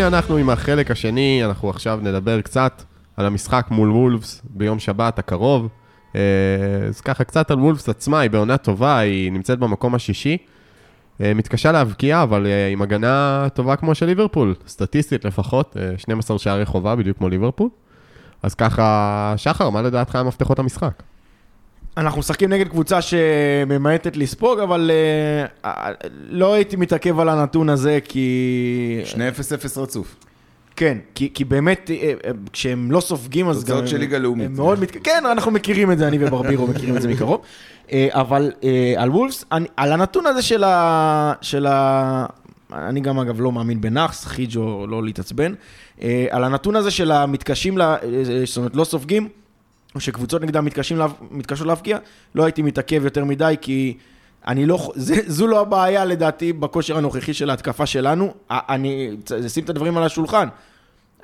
הנה 0.00 0.16
אנחנו 0.16 0.36
עם 0.36 0.50
החלק 0.50 0.90
השני, 0.90 1.44
אנחנו 1.44 1.70
עכשיו 1.70 1.98
נדבר 2.02 2.40
קצת 2.40 2.82
על 3.16 3.26
המשחק 3.26 3.66
מול 3.70 3.90
וולפס 3.90 4.42
ביום 4.44 4.78
שבת 4.78 5.18
הקרוב. 5.18 5.68
אה, 6.16 6.20
אז 6.88 7.00
ככה, 7.00 7.24
קצת 7.24 7.50
על 7.50 7.58
וולפס 7.58 7.88
עצמה, 7.88 8.20
היא 8.20 8.30
בעונה 8.30 8.56
טובה, 8.56 8.98
היא 8.98 9.32
נמצאת 9.32 9.58
במקום 9.58 9.94
השישי. 9.94 10.36
אה, 11.20 11.34
מתקשה 11.34 11.72
להבקיע, 11.72 12.22
אבל 12.22 12.46
אה, 12.46 12.68
עם 12.68 12.82
הגנה 12.82 13.46
טובה 13.54 13.76
כמו 13.76 13.94
של 13.94 14.06
ליברפול, 14.06 14.54
סטטיסטית 14.66 15.24
לפחות, 15.24 15.76
12 15.96 16.38
שערי 16.38 16.66
חובה, 16.66 16.96
בדיוק 16.96 17.18
כמו 17.18 17.28
ליברפול. 17.28 17.68
אז 18.42 18.54
ככה, 18.54 19.34
שחר, 19.36 19.70
מה 19.70 19.82
לדעתך 19.82 20.14
המפתחות 20.16 20.58
המשחק? 20.58 21.02
אנחנו 21.96 22.18
משחקים 22.18 22.50
נגד 22.50 22.68
קבוצה 22.68 22.98
שממעטת 23.02 24.16
לספוג, 24.16 24.58
אבל 24.58 24.90
uh, 25.64 25.68
לא 26.30 26.54
הייתי 26.54 26.76
מתעכב 26.76 27.20
על 27.20 27.28
הנתון 27.28 27.68
הזה, 27.68 27.98
כי... 28.04 29.02
2-0-0 29.76 29.80
רצוף. 29.80 30.16
כן, 30.76 30.98
כי, 31.14 31.30
כי 31.34 31.44
באמת, 31.44 31.90
אה, 31.90 32.12
כשהם 32.52 32.90
לא 32.90 33.00
סופגים, 33.00 33.48
אז 33.48 33.64
גם... 33.64 33.68
תוצאות 33.68 33.88
של 33.88 33.96
ליגה 33.96 34.18
לאומית. 34.18 34.46
הם 34.46 34.56
מאוד 34.56 34.80
מת... 34.80 34.96
כן, 35.04 35.22
אנחנו 35.30 35.50
מכירים 35.50 35.92
את 35.92 35.98
זה, 35.98 36.08
אני 36.08 36.18
וברבירו 36.20 36.66
מכירים 36.66 36.96
את 36.96 37.02
זה 37.02 37.08
מקרוב. 37.08 37.40
אבל 37.92 38.52
על 38.96 39.10
וולפס, 39.10 39.44
על 39.76 39.92
הנתון 39.92 40.26
הזה 40.26 40.42
של 40.42 40.64
ה... 40.64 41.32
של 41.40 41.66
ה... 41.66 42.26
אני 42.72 43.00
גם 43.00 43.18
אגב 43.18 43.40
לא 43.40 43.52
מאמין 43.52 43.80
בנאחס, 43.80 44.24
חיג'ו 44.24 44.86
לא 44.86 45.04
להתעצבן. 45.04 45.54
על 46.30 46.44
הנתון 46.44 46.76
הזה 46.76 46.90
של 46.90 47.12
המתקשים. 47.12 47.78
זאת 48.44 48.56
אומרת, 48.56 48.76
לא 48.76 48.84
סופגים, 48.84 49.28
או 49.94 50.00
שקבוצות 50.00 50.42
נגדם 50.42 50.64
מתקשים 50.64 50.96
לה, 50.96 51.06
מתקשות 51.30 51.66
להבקיע, 51.66 51.98
לא 52.34 52.44
הייתי 52.44 52.62
מתעכב 52.62 53.04
יותר 53.04 53.24
מדי, 53.24 53.56
כי 53.60 53.96
אני 54.46 54.66
לא, 54.66 54.92
זה, 54.94 55.14
זו 55.26 55.46
לא 55.46 55.60
הבעיה 55.60 56.04
לדעתי 56.04 56.52
בכושר 56.52 56.96
הנוכחי 56.96 57.34
של 57.34 57.50
ההתקפה 57.50 57.86
שלנו. 57.86 58.34
אני, 58.50 59.10
אשים 59.46 59.64
את 59.64 59.70
הדברים 59.70 59.96
על 59.96 60.02
השולחן. 60.02 60.48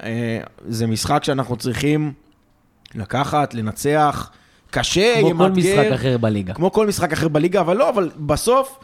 אה, 0.02 0.40
זה 0.68 0.86
משחק 0.86 1.24
שאנחנו 1.24 1.56
צריכים 1.56 2.12
לקחת, 2.94 3.54
לנצח. 3.54 4.30
קשה, 4.70 5.14
ימגר. 5.16 5.30
כמו 5.30 5.44
כל 5.44 5.50
משחק 5.50 5.92
אחר 5.94 6.18
בליגה. 6.18 6.54
כמו 6.54 6.72
כל 6.72 6.86
משחק 6.86 7.12
אחר 7.12 7.28
בליגה, 7.28 7.60
אבל 7.60 7.76
לא, 7.76 7.88
אבל 7.88 8.10
בסוף... 8.16 8.78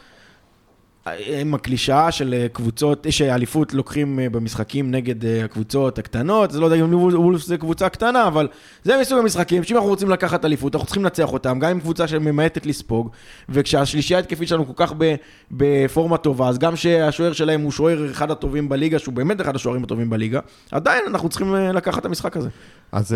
עם 1.41 1.53
הקלישאה 1.53 2.11
של 2.11 2.33
אה, 2.33 2.47
קבוצות, 2.53 3.07
שאליפות 3.09 3.73
לוקחים 3.73 4.19
אה, 4.19 4.29
במשחקים 4.29 4.91
נגד 4.91 5.25
אה, 5.25 5.45
הקבוצות 5.45 5.99
הקטנות, 5.99 6.51
זה 6.51 6.59
לא 6.59 6.65
יודע 6.65 6.77
אם 6.77 6.93
וולף 6.93 7.41
זה 7.41 7.57
קבוצה 7.57 7.89
קטנה, 7.89 8.27
אבל 8.27 8.47
זה 8.83 8.97
מסוג 9.01 9.19
המשחקים 9.19 9.63
שאם 9.63 9.75
אנחנו 9.75 9.89
רוצים 9.89 10.09
לקחת 10.09 10.45
אליפות, 10.45 10.75
אנחנו 10.75 10.85
צריכים 10.85 11.03
לנצח 11.03 11.33
אותם, 11.33 11.59
גם 11.59 11.69
עם 11.69 11.79
קבוצה 11.79 12.07
שממעטת 12.07 12.65
לספוג, 12.65 13.09
וכשהשלישייה 13.49 14.19
התקפית 14.19 14.47
שלנו 14.47 14.67
כל 14.67 14.85
כך 14.85 14.93
בפורמה 15.51 16.17
טובה, 16.17 16.49
אז 16.49 16.57
גם 16.57 16.75
שהשוער 16.75 17.33
שלהם 17.33 17.61
הוא 17.61 17.71
שוער 17.71 18.11
אחד 18.11 18.31
הטובים 18.31 18.69
בליגה, 18.69 18.99
שהוא 18.99 19.13
באמת 19.13 19.41
אחד 19.41 19.55
השוערים 19.55 19.83
הטובים 19.83 20.09
בליגה, 20.09 20.39
עדיין 20.71 21.03
אנחנו 21.07 21.29
צריכים 21.29 21.55
לקחת 21.55 21.99
את 21.99 22.05
המשחק 22.05 22.37
הזה. 22.37 22.49
אז 22.91 23.15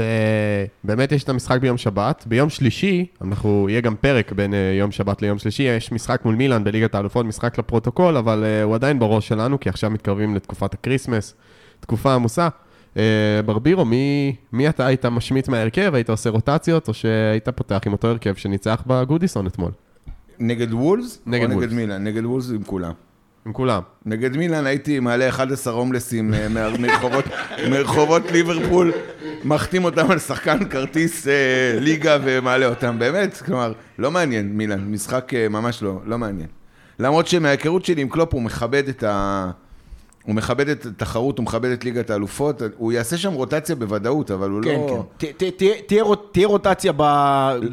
באמת 0.84 1.12
יש 1.12 1.24
את 1.24 1.30
המשחק 1.30 1.62
ביום 1.62 1.78
שבת. 1.78 2.24
ביום 2.28 2.50
שלישי, 2.50 3.06
אנחנו, 3.22 3.70
יהיה 3.70 3.82
גם 3.82 3.96
פרק 3.96 4.32
בין 4.32 4.54
יום 4.80 4.92
שבת 4.92 5.22
ליום 5.22 5.38
שלישי, 5.38 5.64
יש 5.64 5.92
משחק 5.92 6.22
מול 6.26 6.36
מילאן 6.36 6.64
בליגת 6.64 6.96
האלופות, 6.96 7.26
משחק 7.26 7.58
לפרו 7.58 7.77
הפרוטוקול, 7.78 8.18
אבל 8.18 8.44
uh, 8.44 8.64
הוא 8.66 8.76
עדיין 8.76 9.00
בראש 9.00 9.28
שלנו, 9.28 9.60
כי 9.60 9.70
עכשיו 9.70 9.90
מתקרבים 9.90 10.36
לתקופת 10.36 10.74
ה 10.74 10.80
Christmas, 10.80 11.36
תקופה 11.80 12.14
עמוסה. 12.14 12.48
Uh, 12.94 12.98
ברבירו, 13.46 13.86
מי, 13.86 14.36
מי 14.54 14.70
אתה 14.70 14.86
היית 14.86 15.06
משמיט 15.06 15.48
מההרכב? 15.48 15.96
היית 15.96 16.10
עושה 16.10 16.30
רוטציות, 16.30 16.88
או 16.88 16.94
שהיית 16.94 17.50
פותח 17.50 17.82
עם 17.86 17.94
אותו 17.94 18.08
הרכב 18.08 18.36
שניצח 18.36 18.84
בגודיסון 18.88 19.48
אתמול? 19.48 19.72
נגד 20.40 20.74
וולס? 20.74 21.22
נגד 21.26 21.52
וולס. 21.52 21.64
נגד 21.64 21.74
מילן? 21.74 22.04
נגד 22.04 22.26
וולס 22.26 22.50
עם 22.52 22.64
כולם. 22.64 22.92
עם 23.46 23.54
כולם. 23.54 23.82
נגד 24.06 24.38
מילן 24.38 24.66
הייתי 24.66 25.00
מעלה 25.00 25.30
11 25.30 25.74
הומלסים 25.74 26.34
אה, 26.34 26.48
מרחובות, 26.80 27.26
מרחובות 27.70 28.32
ליברפול, 28.32 28.92
מחתים 29.44 29.84
אותם 29.84 30.12
על 30.12 30.20
שחקן 30.20 30.70
כרטיס 30.70 31.28
ליגה 31.80 32.18
ומעלה 32.24 32.66
אותם. 32.66 33.00
באמת, 33.00 33.38
כלומר, 33.38 33.74
לא 34.00 34.12
מעניין 34.12 34.58
מילן, 34.58 34.92
משחק 34.92 35.32
ממש 35.50 35.84
לא, 35.84 36.00
לא 36.06 36.18
מעניין. 36.18 36.48
למרות 37.00 37.28
שמההיכרות 37.28 37.86
שלי 37.86 38.02
עם 38.02 38.10
קלופ 38.10 38.34
הוא 38.34 38.42
מכבד 38.42 38.88
את 38.88 39.04
ה... 39.04 39.52
הוא 40.28 40.36
מכבד 40.36 40.70
את 40.70 40.86
התחרות, 40.86 41.38
הוא 41.38 41.44
מכבד 41.44 41.70
את 41.72 41.86
ליגת 41.86 42.10
האלופות, 42.10 42.62
הוא 42.78 42.92
יעשה 42.92 43.18
שם 43.18 43.34
רוטציה 43.34 43.76
בוודאות, 43.76 44.32
אבל 44.32 44.50
הוא 44.50 44.64
כן, 44.64 44.70
לא... 44.70 45.04
כן, 45.20 45.28
כן. 45.38 45.72
תהיה 46.32 46.48
רוטציה 46.48 46.92
ב... 46.98 47.04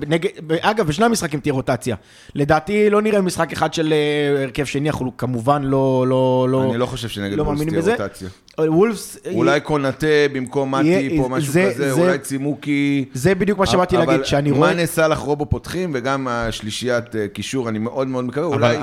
נגד... 0.09 0.31
אגב, 0.61 0.87
בשני 0.87 1.05
המשחקים 1.05 1.41
תהיה 1.41 1.53
רוטציה. 1.53 1.97
לדעתי 2.35 2.91
לא 2.91 3.03
נראה 3.03 3.21
משחק 3.21 3.53
אחד 3.53 3.75
של 3.75 3.93
אה, 3.93 4.43
הרכב 4.43 4.65
שני, 4.65 4.91
אנחנו 4.91 5.17
כמובן 5.17 5.63
לא... 5.63 6.05
לא, 6.09 6.47
לא 6.51 6.65
אני 6.65 6.79
לא 6.79 6.87
חושב 6.87 7.09
שנגד 7.09 7.37
לא 7.37 7.43
וולס 7.43 7.63
תהיה. 7.63 7.81
רוטציה. 7.81 8.29
וולפס... 8.61 9.19
אולי 9.35 9.61
קונאטה 9.61 10.07
במקום 10.33 10.71
מאטי 10.71 11.17
פה, 11.19 11.29
משהו 11.29 11.53
זה, 11.53 11.71
כזה, 11.75 11.95
זה, 11.95 12.01
אולי 12.01 12.19
צימוקי. 12.19 13.05
זה 13.15 13.35
בדיוק 13.35 13.59
מה 13.59 13.67
שבאתי 13.67 13.97
להגיד, 13.97 14.25
שאני 14.25 14.51
רואה... 14.51 14.69
אבל 14.69 14.77
מאנה 14.77 14.87
סאלח 14.87 15.19
רובו 15.19 15.47
פותחים, 15.47 15.91
וגם 15.95 16.29
השלישיית 16.31 17.17
אה, 17.17 17.29
קישור, 17.29 17.69
אני 17.69 17.79
מאוד 17.79 18.09
מאוד 18.09 18.25
מקווה, 18.25 18.47
אולי... 18.47 18.77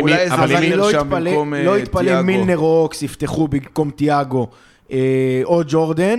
אולי 0.00 0.16
איזה 0.16 0.36
מילנר 0.60 0.90
שם 0.90 1.06
במקום 1.10 1.54
תיאגו. 1.54 1.70
לא 1.70 1.78
יתפלא 1.78 2.22
מילנר 2.22 2.56
רוקס 2.56 3.02
יפתחו 3.02 3.48
במקום 3.48 3.90
תיאגו, 3.90 4.48
אה, 4.92 5.40
או 5.44 5.62
ג'ורדן. 5.66 6.18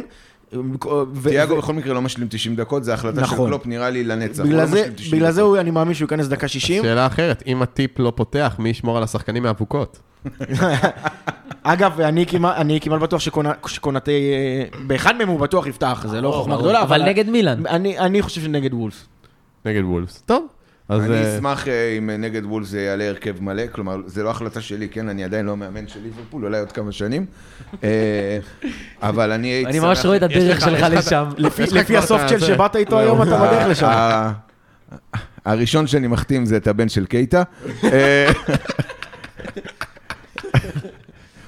תיאגו 1.23 1.57
בכל 1.57 1.73
מקרה 1.73 1.93
לא 1.93 2.01
משלים 2.01 2.27
90 2.27 2.55
דקות, 2.55 2.83
זו 2.83 2.91
החלטה 2.91 3.25
של 3.25 3.33
נכון. 3.33 3.49
קלופ, 3.49 3.65
נראה 3.65 3.89
לי 3.89 4.03
לנצח. 4.03 4.43
בגלל 5.11 5.31
זה 5.31 5.43
אני 5.59 5.71
מאמין 5.71 5.93
שהוא 5.93 6.05
ייכנס 6.05 6.27
דקה 6.27 6.47
60. 6.47 6.83
שאלה 6.83 7.07
אחרת, 7.07 7.43
אם 7.47 7.61
הטיפ 7.61 7.99
לא 7.99 8.13
פותח, 8.15 8.55
מי 8.59 8.69
ישמור 8.69 8.97
על 8.97 9.03
השחקנים 9.03 9.43
מהאבוקות? 9.43 9.99
אגב, 11.63 12.01
אני 12.01 12.79
כמעט 12.81 13.01
בטוח 13.01 13.21
שקונאטה, 13.67 14.11
באחד 14.87 15.15
מהם 15.17 15.27
הוא 15.27 15.39
בטוח 15.39 15.67
יפתח, 15.67 16.05
זה 16.09 16.21
לא 16.21 16.31
חוכמה 16.31 16.57
גדולה. 16.57 16.81
אבל 16.81 17.03
נגד 17.03 17.29
מילאן. 17.29 17.67
אני 17.99 18.21
חושב 18.21 18.41
שנגד 18.41 18.73
וולס. 18.73 19.05
נגד 19.65 19.83
וולס, 19.83 20.23
טוב. 20.25 20.45
אני 20.89 21.13
אה, 21.13 21.37
אשמח 21.37 21.67
אה, 21.67 21.95
אם 21.97 22.09
נגד 22.09 22.45
וולס 22.45 22.67
זה 22.67 22.81
יעלה 22.81 23.07
הרכב 23.07 23.43
מלא, 23.43 23.63
כלומר, 23.71 23.97
זה 24.05 24.23
לא 24.23 24.29
החלטה 24.29 24.61
שלי, 24.61 24.89
כן? 24.89 25.09
אני 25.09 25.23
עדיין 25.23 25.45
לא 25.45 25.57
מאמן 25.57 25.87
של 25.87 25.99
ליברפול, 26.03 26.45
אולי 26.45 26.59
עוד 26.59 26.71
כמה 26.71 26.91
שנים. 26.91 27.25
אה, 27.83 28.39
אבל 29.01 29.31
אני 29.31 29.47
הייתי. 29.47 29.71
אני 29.71 29.79
ממש 29.79 30.05
רואה 30.05 30.17
את 30.17 30.23
הדרך 30.23 30.61
שלך 30.61 30.85
לשם. 30.91 31.29
לפי 31.37 31.97
הסופטשל 31.97 32.39
שבאת 32.39 32.75
איתו 32.75 32.99
היום, 32.99 33.21
אתה 33.21 33.37
בדרך 33.37 33.67
לשם. 33.69 33.91
הראשון 35.45 35.87
שאני 35.87 36.07
מחתים 36.07 36.45
זה 36.45 36.57
את 36.57 36.67
הבן 36.67 36.89
של 36.89 37.05
קייטה. 37.05 37.43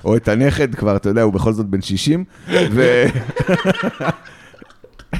או 0.05 0.15
את 0.15 0.27
הנכד, 0.27 0.75
כבר, 0.75 0.95
אתה 0.95 1.09
יודע, 1.09 1.21
הוא 1.21 1.33
בכל 1.33 1.53
זאת 1.53 1.65
בן 1.65 1.81
60. 1.81 2.23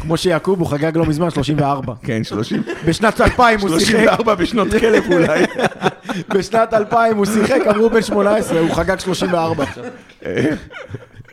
כמו 0.07 0.18
שיעקוב, 0.18 0.59
הוא 0.59 0.68
חגג 0.68 0.97
לא 0.97 1.06
מזמן 1.06 1.29
34. 1.29 1.94
כן, 2.03 2.23
30. 2.23 2.63
בשנת 2.88 3.22
2000 3.22 3.59
הוא 3.59 3.79
שיחק. 3.79 3.91
34 3.91 4.35
בשנות 4.35 4.68
כלב 4.79 5.03
אולי. 5.12 5.45
בשנת 6.35 6.73
2000 6.73 7.18
הוא 7.18 7.25
שיחק, 7.25 7.62
אמרו 7.69 7.90
בן 7.90 8.01
18, 8.01 8.59
הוא 8.59 8.73
חגג 8.73 9.00
34 9.00 9.63
עכשיו. 9.63 9.84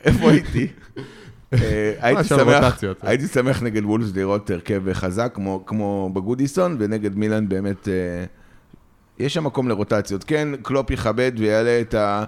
איפה 0.05 0.31
הייתי? 0.31 0.67
אה, 1.53 1.93
הייתי 3.03 3.27
שמח 3.27 3.63
נגד 3.63 3.85
וולס 3.85 4.11
לראות 4.15 4.51
הרכב 4.51 4.93
חזק, 4.93 5.39
כמו 5.67 6.11
בגודיסון, 6.13 6.77
ונגד 6.79 7.17
מילאן 7.17 7.49
באמת, 7.49 7.89
אה, 7.89 8.25
יש 9.19 9.35
שם 9.35 9.45
מקום 9.45 9.69
לרוטציות. 9.69 10.25
כן, 10.25 10.49
קלופ 10.63 10.91
יכבד 10.91 11.33
ויעלה 11.37 11.81
את 11.81 11.95
ה... 11.95 12.25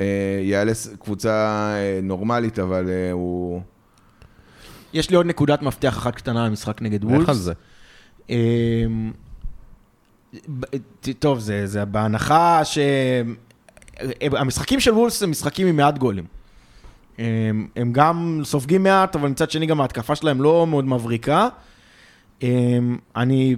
אה, 0.00 0.40
יעלה 0.42 0.72
קבוצה 1.00 1.68
נורמלית, 2.02 2.58
אבל 2.58 2.90
הוא... 3.12 3.60
יש 4.96 5.10
לי 5.10 5.16
עוד 5.16 5.26
נקודת 5.26 5.62
מפתח 5.62 5.98
אחת 5.98 6.14
קטנה 6.14 6.46
למשחק 6.46 6.82
נגד 6.82 7.04
וולס. 7.04 7.20
איך 7.20 7.28
על 7.28 7.34
זה? 7.34 7.52
אמ, 8.30 9.12
טוב, 11.18 11.38
זה, 11.38 11.66
זה 11.66 11.84
בהנחה 11.84 12.62
שהמשחקים 14.24 14.80
של 14.80 14.90
וולס 14.90 15.22
הם 15.22 15.30
משחקים 15.30 15.66
עם 15.66 15.76
מעט 15.76 15.98
גולים. 15.98 16.24
הם, 17.18 17.68
הם 17.76 17.92
גם 17.92 18.40
סופגים 18.44 18.82
מעט, 18.82 19.16
אבל 19.16 19.28
מצד 19.28 19.50
שני 19.50 19.66
גם 19.66 19.80
ההתקפה 19.80 20.14
שלהם 20.14 20.42
לא 20.42 20.66
מאוד 20.66 20.84
מבריקה. 20.84 21.48
אמ, 22.42 22.98
אני 23.16 23.56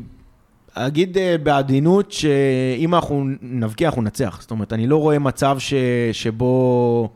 אגיד 0.75 1.19
אה, 1.19 1.39
בעדינות 1.43 2.13
שאם 2.13 2.95
אנחנו 2.95 3.25
נבקיע, 3.43 3.89
אנחנו 3.89 4.03
ננצח. 4.03 4.39
זאת 4.41 4.51
אומרת, 4.51 4.73
אני 4.73 4.87
לא 4.87 4.97
רואה 4.97 5.19
מצב 5.19 5.59
ש, 5.59 5.75
שבו... 6.13 7.11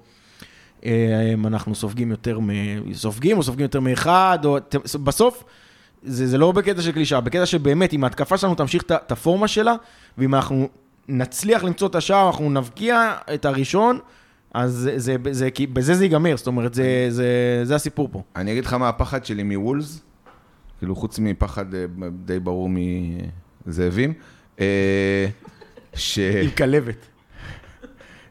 אה, 0.85 1.35
אנחנו 1.47 1.75
סופגים 1.75 2.11
יותר 2.11 2.41
מ... 2.41 2.51
סופגים 2.95 3.39
או 3.39 3.43
סופגים 3.43 3.63
יותר 3.63 3.81
מאחד, 3.81 4.39
או... 4.45 4.59
בסוף, 5.05 5.45
זה, 6.03 6.27
זה 6.27 6.39
לא 6.39 6.53
בקטע 6.53 6.83
של 6.83 6.93
קלישה, 6.93 7.21
בקטע 7.21 7.47
שבאמת, 7.47 7.93
אם 7.93 8.05
ההתקפה 8.05 8.39
שלנו 8.39 8.55
תמשיך 8.55 8.83
את 8.83 9.13
הפורמה 9.13 9.49
שלה, 9.49 9.75
ואם 10.19 10.35
אנחנו 10.35 10.69
נצליח 11.09 11.65
למצוא 11.65 11.89
את 11.89 11.95
השער, 11.95 12.27
אנחנו 12.27 12.51
נבקיע 12.51 13.15
את 13.35 13.45
הראשון, 13.45 13.99
אז 14.55 14.73
זה, 14.73 14.99
זה, 14.99 15.17
זה, 15.25 15.33
זה, 15.33 15.49
בזה 15.73 15.95
זה 15.95 16.05
ייגמר, 16.05 16.37
זאת 16.37 16.47
אומרת, 16.47 16.75
זה, 16.75 17.07
זה, 17.09 17.61
זה 17.63 17.75
הסיפור 17.75 18.09
פה. 18.13 18.23
אני 18.37 18.53
אגיד 18.53 18.65
לך 18.65 18.73
מה 18.73 18.89
הפחד 18.89 19.25
שלי 19.25 19.43
מוולס, 19.43 20.03
כאילו 20.79 20.97
חוץ 20.97 21.19
מפחד 21.19 21.75
אה, 21.75 21.85
די 22.25 22.41
ברור 22.41 22.71
מזאבים, 23.67 24.13
אה, 24.61 25.27
ש... 25.95 26.19
עם 26.19 26.51
כלבת. 26.51 27.12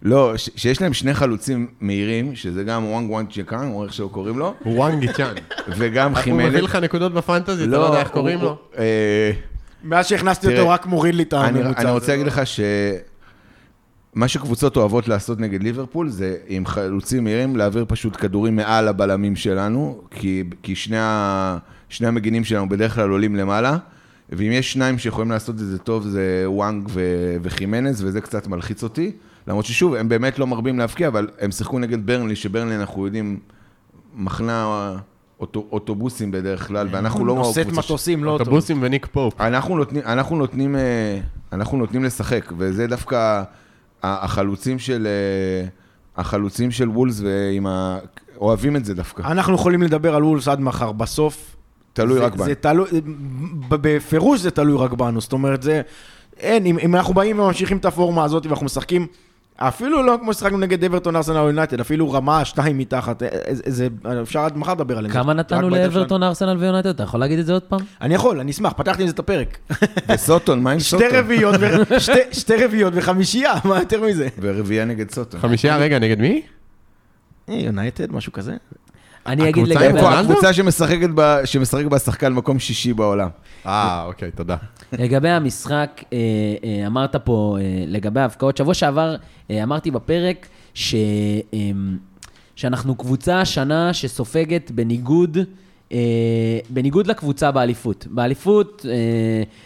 לא, 0.02 0.38
ש- 0.38 0.50
שיש 0.56 0.82
להם 0.82 0.94
שני 0.94 1.14
חלוצים 1.14 1.68
מהירים, 1.82 2.36
שזה 2.36 2.64
גם 2.64 2.86
וואנג 2.86 3.10
וואנג 3.12 3.28
צ'קאן, 3.32 3.68
או 3.74 3.84
איך 3.84 3.94
שהוא 3.94 4.12
קוראים 4.12 4.40
לו, 4.40 4.54
וואנגי 4.66 5.08
צ'אן. 5.14 5.34
וגם 5.78 6.12
הוא 6.16 6.22
חימנס. 6.22 6.48
מביא 6.48 6.60
לך 6.62 6.76
נקודות 6.76 7.14
בפנטזי, 7.14 7.64
אתה 7.64 7.72
לא 7.72 7.78
יודע 7.78 8.00
איך 8.00 8.08
הוא- 8.08 8.14
קוראים 8.14 8.38
הוא- 8.40 8.46
לו? 8.46 8.58
אה, 8.78 9.32
מאז 9.84 10.08
שהכנסתי 10.08 10.48
אותו, 10.58 10.70
רק 10.70 10.86
מוריד 10.86 11.16
לי 11.16 11.24
את 11.24 11.34
הממוצע. 11.34 11.82
אני. 11.82 11.92
רוצה 11.92 12.12
להגיד 12.12 12.28
לך 12.28 12.42
שמה 14.16 14.28
שקבוצות 14.28 14.78
אוהבות 14.78 15.08
לעשות 15.08 15.40
נגד 15.40 15.64
ליברפול 15.64 16.10
זה 16.10 16.36
עם 16.48 16.66
חלוצים 16.66 17.24
מהירים 17.24 17.56
להעביר 17.56 17.86
פשוט 17.88 18.16
כדורים 18.20 18.56
מעל 18.56 18.88
הבלמים 18.88 19.36
שלנו, 19.36 20.02
כי, 20.12 20.44
כי 20.64 20.76
שני, 20.76 20.98
ה, 21.00 21.58
שני 21.90 22.08
המגינים 22.08 22.44
שלנו 22.44 22.70
בדרך 22.70 22.96
כלל 22.96 23.10
עולים 23.10 23.36
למעלה, 23.36 23.78
ואם 24.30 24.52
יש 24.52 24.74
שניים 24.74 24.98
שיכולים 24.98 25.32
לעשות 25.32 25.56
את 25.56 25.68
זה 25.68 25.78
טוב 25.78 26.08
זה 26.08 26.44
וואנג 26.46 26.88
ו, 26.90 27.02
וחימנז, 27.44 28.04
וזה 28.04 28.22
קצת 28.22 28.48
מלחיץ 28.48 28.84
אותי. 28.84 29.12
למרות 29.48 29.66
ששוב, 29.66 29.94
הם 29.96 30.10
באמת 30.10 30.40
לא 30.40 30.48
מרבים 30.48 30.80
להבקיע, 30.80 31.08
אבל 31.08 31.28
הם 31.40 31.52
שיחקו 31.52 31.80
נגד 31.80 32.06
ברנלי, 32.06 32.36
שברנלי 32.36 32.76
אנחנו 32.76 33.06
יודעים, 33.06 33.40
מחנה 34.16 34.94
אוטו, 35.40 35.66
אוטובוסים 35.72 36.32
בדרך 36.32 36.68
כלל, 36.68 36.88
ואנחנו 36.92 37.26
לא... 37.26 37.36
נושאת 37.36 37.66
קבוצה 37.68 37.82
ש- 37.82 37.86
מטוסים, 37.86 38.24
לא 38.24 38.32
אותו. 38.32 38.44
אוטובוסים 38.44 38.78
וניק 38.82 39.06
פופ. 39.06 39.42
אנחנו 39.42 39.78
נותנים, 39.78 40.02
אנחנו 40.06 40.36
נותנים, 40.36 40.76
אה, 40.76 41.20
אנחנו 41.54 41.78
נותנים 41.78 42.04
לשחק, 42.04 42.52
וזה 42.58 42.88
דווקא 42.88 43.44
החלוצים 44.04 44.80
של, 44.80 45.08
אה, 45.08 45.68
החלוצים 46.18 46.72
של 46.72 46.90
וולס, 46.90 47.22
ועם 47.22 47.68
ה... 47.68 47.98
אוהבים 48.38 48.76
את 48.76 48.86
זה 48.86 48.94
דווקא. 48.94 49.22
אנחנו 49.22 49.56
יכולים 49.56 49.84
לדבר 49.84 50.16
על 50.16 50.24
וולס 50.24 50.48
עד 50.48 50.60
מחר. 50.62 50.92
בסוף... 50.92 51.56
תלוי 51.94 52.20
זה- 52.20 52.26
רק 52.26 52.36
בנו. 52.36 52.46
זה 52.46 52.56
תלוי, 52.56 52.88
בפירוש 53.70 54.40
זה 54.40 54.52
תלוי 54.52 54.78
רק 54.78 54.94
בנו. 54.94 55.22
זאת 55.22 55.34
אומרת, 55.34 55.64
זה... 55.64 55.82
אין, 56.38 56.66
אם, 56.66 56.78
אם 56.80 56.96
אנחנו 56.96 57.14
באים 57.14 57.40
וממשיכים 57.40 57.78
את 57.78 57.86
הפורמה 57.86 58.24
הזאת 58.24 58.46
ואנחנו 58.46 58.66
משחקים, 58.66 59.08
אפילו 59.68 60.04
לא 60.04 60.18
כמו 60.22 60.34
ששחקנו 60.34 60.58
נגד 60.58 60.84
אברטון 60.84 61.16
ארסנל 61.16 61.36
יונייטד, 61.36 61.80
אפילו 61.80 62.12
רמה 62.12 62.46
שתיים 62.46 62.78
מתחת, 62.78 63.24
אה, 63.24 63.28
אה, 63.28 63.38
זה, 63.54 63.88
אפשר 64.22 64.40
עד 64.40 64.58
מחר 64.58 64.74
לדבר 64.74 64.98
עליהם. 64.98 65.14
כמה 65.14 65.34
נתנו 65.34 65.70
לאברטון, 65.70 66.24
ארסנל 66.24 66.58
ויונייטד? 66.60 66.90
אתה 66.90 67.04
יכול 67.04 67.20
להגיד 67.20 67.40
את 67.40 67.46
זה 67.46 67.54
עוד 67.54 67.62
פעם? 67.62 67.80
אני 68.02 68.16
יכול, 68.16 68.40
אני 68.40 68.52
אשמח, 68.52 68.74
פתחתי 68.78 69.02
עם 69.02 69.08
זה 69.08 69.14
את 69.14 69.20
הפרק. 69.20 69.58
וסוטון, 70.10 70.64
מה 70.64 70.72
עם 70.72 70.80
שתי 70.80 70.90
סוטון? 70.90 72.00
שתי- 72.00 72.12
שתי 72.40 72.66
רביעיות 72.66 72.94
וחמישייה, 72.96 73.54
מה 73.64 73.80
יותר 73.80 74.02
מזה? 74.02 74.28
ורביעייה 74.42 74.86
נגד 74.86 75.12
סוטון. 75.12 75.40
חמישייה, 75.42 75.78
רגע, 75.78 76.00
נגד 76.00 76.20
מי? 76.20 76.42
אה, 77.50 77.56
יונייטד, 77.56 78.12
משהו 78.12 78.32
כזה. 78.32 78.54
אני 79.26 79.50
אגיד 79.50 79.68
לגבי... 79.68 80.00
הקבוצה 80.00 80.54
שמשחקת 80.54 81.10
בה, 81.10 81.46
שמשחק 81.46 81.86
בה 81.86 82.00
שחקן 82.00 82.34
מקום 82.34 82.60
שישי 82.60 82.94
בעולם. 82.94 83.30
אה, 83.66 84.04
אוקיי, 84.06 84.32
תודה. 84.32 84.56
לגבי 84.92 85.30
המשחק, 85.30 86.04
אה, 86.14 86.18
אה, 86.64 86.88
אמרת 86.88 87.16
פה 87.16 87.58
אה, 87.62 87.84
לגבי 87.88 88.20
ההבקעות, 88.20 88.58
שבוע 88.58 88.74
שעבר 88.74 89.16
אמרתי 89.52 89.92
בפרק 89.92 90.48
ש, 90.74 90.96
שאנחנו 92.56 92.96
קבוצה 92.96 93.42
השנה 93.42 93.94
שסופגת 93.94 94.72
בניגוד, 94.72 95.38
אה, 95.92 95.98
בניגוד 96.70 97.08
לקבוצה 97.08 97.52
באליפות. 97.52 98.08
באליפות 98.10 98.86
אה, 98.90 98.94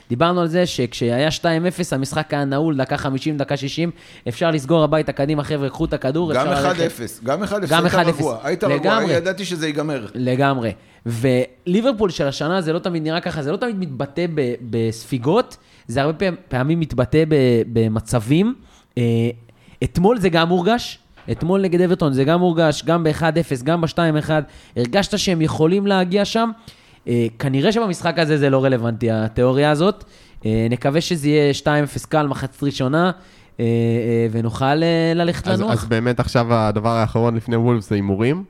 דיברנו 0.10 0.42
על 0.42 0.48
זה 0.48 0.66
שכשהיה 0.66 1.30
2-0 1.30 1.42
המשחק 1.92 2.34
היה 2.34 2.46
נעול, 2.46 2.78
דקה 2.78 2.98
50, 2.98 3.38
דקה 3.38 3.58
60, 3.58 3.92
אפשר 4.28 4.52
לסגור 4.52 4.84
הביתה 4.84 5.12
קדימה, 5.12 5.44
חבר'ה, 5.44 5.70
קחו 5.70 5.86
את 5.86 5.94
הכדור, 5.94 6.34
גם 6.34 6.48
אפשר 6.48 6.72
1-0, 6.72 6.78
ללכת. 6.80 7.24
גם 7.24 7.44
1-0, 7.44 7.48
גם 7.70 7.84
היית 7.86 7.94
1-0. 7.94 7.98
רגוע, 8.08 8.38
היית 8.44 8.64
רגוע. 8.64 9.04
ידעתי 9.10 9.46
שזה 9.46 9.68
ייגמר. 9.68 10.06
לגמרי. 10.16 10.72
וליברפול 11.06 12.10
של 12.10 12.28
השנה 12.28 12.62
זה 12.62 12.74
לא 12.74 12.80
תמיד 12.80 13.04
נראה 13.04 13.22
ככה, 13.22 13.42
זה 13.44 13.52
לא 13.52 13.58
תמיד 13.58 13.80
מתבטא 13.80 14.26
ב- 14.36 14.54
בספיגות, 14.70 15.58
זה 15.88 16.02
הרבה 16.02 16.18
פעמים, 16.20 16.36
פעמים 16.48 16.80
מתבטא 16.80 17.24
ב- 17.30 17.62
במצבים. 17.74 18.56
אה, 18.98 19.04
אתמול 19.84 20.20
זה 20.20 20.30
גם 20.30 20.50
הורגש, 20.50 21.00
אתמול 21.32 21.62
נגד 21.62 21.82
אברטון 21.82 22.14
זה 22.14 22.24
גם 22.24 22.42
הורגש, 22.42 22.84
גם 22.86 23.04
ב-1-0, 23.04 23.64
גם 23.64 23.82
ב-2-1. 23.82 24.30
הרגשת 24.76 25.18
שהם 25.18 25.42
יכולים 25.42 25.88
להגיע 25.88 26.26
שם. 26.26 26.52
אה, 27.08 27.28
כנראה 27.40 27.72
שבמשחק 27.72 28.20
הזה 28.20 28.38
זה 28.38 28.50
לא 28.50 28.64
רלוונטי, 28.64 29.12
התיאוריה 29.12 29.72
הזאת. 29.72 30.04
אה, 30.46 30.68
נקווה 30.70 31.02
שזה 31.02 31.28
יהיה 31.28 31.54
2-0 31.54 32.08
קל, 32.10 32.28
מחצית 32.28 32.64
ראשונה, 32.64 33.12
אה, 33.60 33.66
אה, 33.66 34.28
ונוכל 34.32 34.66
אה, 34.66 35.12
ללכת 35.16 35.48
אז, 35.48 35.62
לנוח. 35.62 35.72
אז 35.72 35.86
באמת 35.86 36.20
עכשיו 36.20 36.54
הדבר 36.54 36.90
האחרון 36.90 37.36
לפני 37.36 37.56
וולף 37.56 37.84
זה 37.84 37.96
הימורים? 37.96 38.44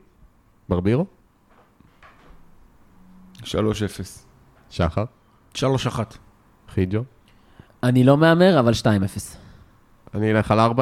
ברבירו? 0.70 1.06
3-0. 3.44 3.46
שחר? 4.70 5.04
3-1. 5.56 5.60
חיג'ו? 6.74 7.04
אני 7.84 8.04
לא 8.04 8.18
מהמר, 8.18 8.60
אבל 8.60 8.74
2-0. 8.74 8.86
אני 10.14 10.32
אלך 10.32 10.52
על 10.52 10.60
4-0 10.60 10.74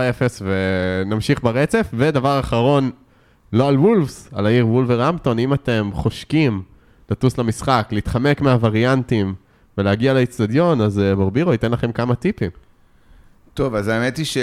ונמשיך 0.42 1.44
ברצף. 1.44 1.90
ודבר 1.94 2.40
אחרון, 2.40 2.92
לא 3.54 3.68
על 3.68 3.78
וולפס, 3.78 4.30
על 4.34 4.46
העיר 4.46 4.68
וולברהמפטון, 4.68 5.40
אם 5.40 5.54
אתם 5.54 5.90
חושקים 5.94 6.62
לטוס 7.10 7.38
למשחק, 7.38 7.88
להתחמק 7.92 8.42
מהווריאנטים 8.42 9.34
ולהגיע 9.78 10.14
לאיצטדיון, 10.14 10.82
אז 10.82 11.00
אה, 11.00 11.16
ברבירו 11.16 11.52
ייתן 11.52 11.72
לכם 11.72 11.92
כמה 11.92 12.16
טיפים. 12.16 12.50
טוב, 13.54 13.76
אז 13.76 13.88
האמת 13.88 14.18
היא 14.18 14.26
ש... 14.26 14.38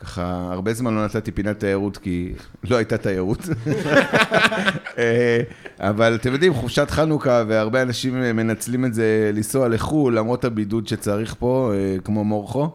ככה, 0.00 0.48
הרבה 0.52 0.74
זמן 0.74 0.94
לא 0.94 1.04
נתתי 1.04 1.32
פינת 1.32 1.60
תיירות, 1.60 1.96
כי 1.96 2.32
לא 2.70 2.76
הייתה 2.76 2.98
תיירות. 2.98 3.48
אה, 4.98 5.40
אבל 5.80 6.14
אתם 6.14 6.32
יודעים, 6.32 6.54
חופשת 6.54 6.90
חנוכה, 6.90 7.44
והרבה 7.48 7.82
אנשים 7.82 8.36
מנצלים 8.36 8.84
את 8.84 8.94
זה 8.94 9.30
לנסוע 9.34 9.68
לחו"ל, 9.68 10.18
למרות 10.18 10.44
הבידוד 10.44 10.88
שצריך 10.88 11.34
פה, 11.38 11.72
אה, 11.74 11.96
כמו 12.04 12.24
מורכו. 12.24 12.70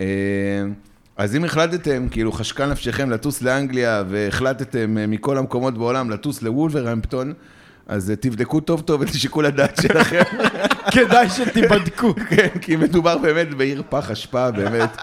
אה, 0.00 0.06
אז 1.16 1.36
אם 1.36 1.44
החלטתם, 1.44 2.08
כאילו 2.10 2.32
חשקה 2.32 2.66
נפשכם 2.66 3.10
לטוס 3.10 3.42
לאנגליה, 3.42 4.02
והחלטתם 4.08 4.98
אה, 4.98 5.06
מכל 5.06 5.38
המקומות 5.38 5.78
בעולם 5.78 6.10
לטוס 6.10 6.42
לוולברהמפטון, 6.42 7.32
אז 7.86 8.10
אה, 8.10 8.16
תבדקו 8.16 8.60
טוב 8.60 8.80
טוב 8.80 9.02
את 9.02 9.08
שיקול 9.14 9.46
הדעת 9.46 9.82
שלכם. 9.82 10.22
כדאי 10.94 11.30
שתיבדקו. 11.30 12.14
כן, 12.30 12.48
כי 12.60 12.76
מדובר 12.76 13.18
באמת 13.18 13.54
בעיר 13.54 13.82
פח 13.88 14.10
אשפה, 14.10 14.50
באמת. 14.50 14.96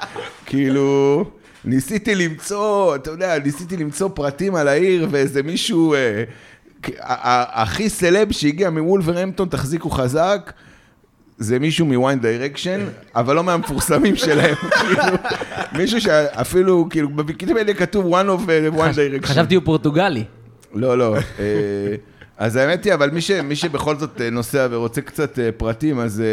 כאילו, 0.45 1.25
ניסיתי 1.65 2.15
למצוא, 2.15 2.95
אתה 2.95 3.11
יודע, 3.11 3.39
ניסיתי 3.39 3.77
למצוא 3.77 4.09
פרטים 4.13 4.55
על 4.55 4.67
העיר, 4.67 5.07
ואיזה 5.11 5.43
מישהו, 5.43 5.95
הכי 6.93 7.89
סלב 7.89 8.31
שהגיע 8.31 8.69
מוולברהמפטון, 8.69 9.49
תחזיקו 9.49 9.89
חזק. 9.89 10.51
זה 11.39 11.59
מישהו 11.59 11.85
מ 11.85 11.94
One 11.94 12.19
Direction, 12.19 12.79
אבל 13.15 13.35
לא 13.35 13.43
מהמפורסמים 13.43 14.15
שלהם, 14.15 14.55
מישהו 15.77 16.01
שאפילו, 16.01 16.87
כאילו, 16.89 17.09
בוויקיפדיה 17.09 17.73
כתוב 17.73 18.13
one 18.13 18.27
of 18.27 18.41
uh, 18.41 18.77
One 18.77 18.95
Direction. 18.95 19.27
חשבתי 19.27 19.55
הוא 19.55 19.63
פורטוגלי. 19.65 20.23
לא, 20.73 20.97
לא. 20.97 21.15
אה, 21.39 21.95
אז 22.37 22.55
האמת 22.55 22.85
היא, 22.85 22.93
אבל 22.93 23.09
מי, 23.09 23.21
ש, 23.21 23.31
מי 23.31 23.55
שבכל 23.55 23.95
זאת 23.95 24.21
אה, 24.21 24.29
נוסע 24.29 24.67
ורוצה 24.71 25.01
קצת 25.01 25.39
אה, 25.39 25.51
פרטים, 25.51 25.99
אז 25.99 26.23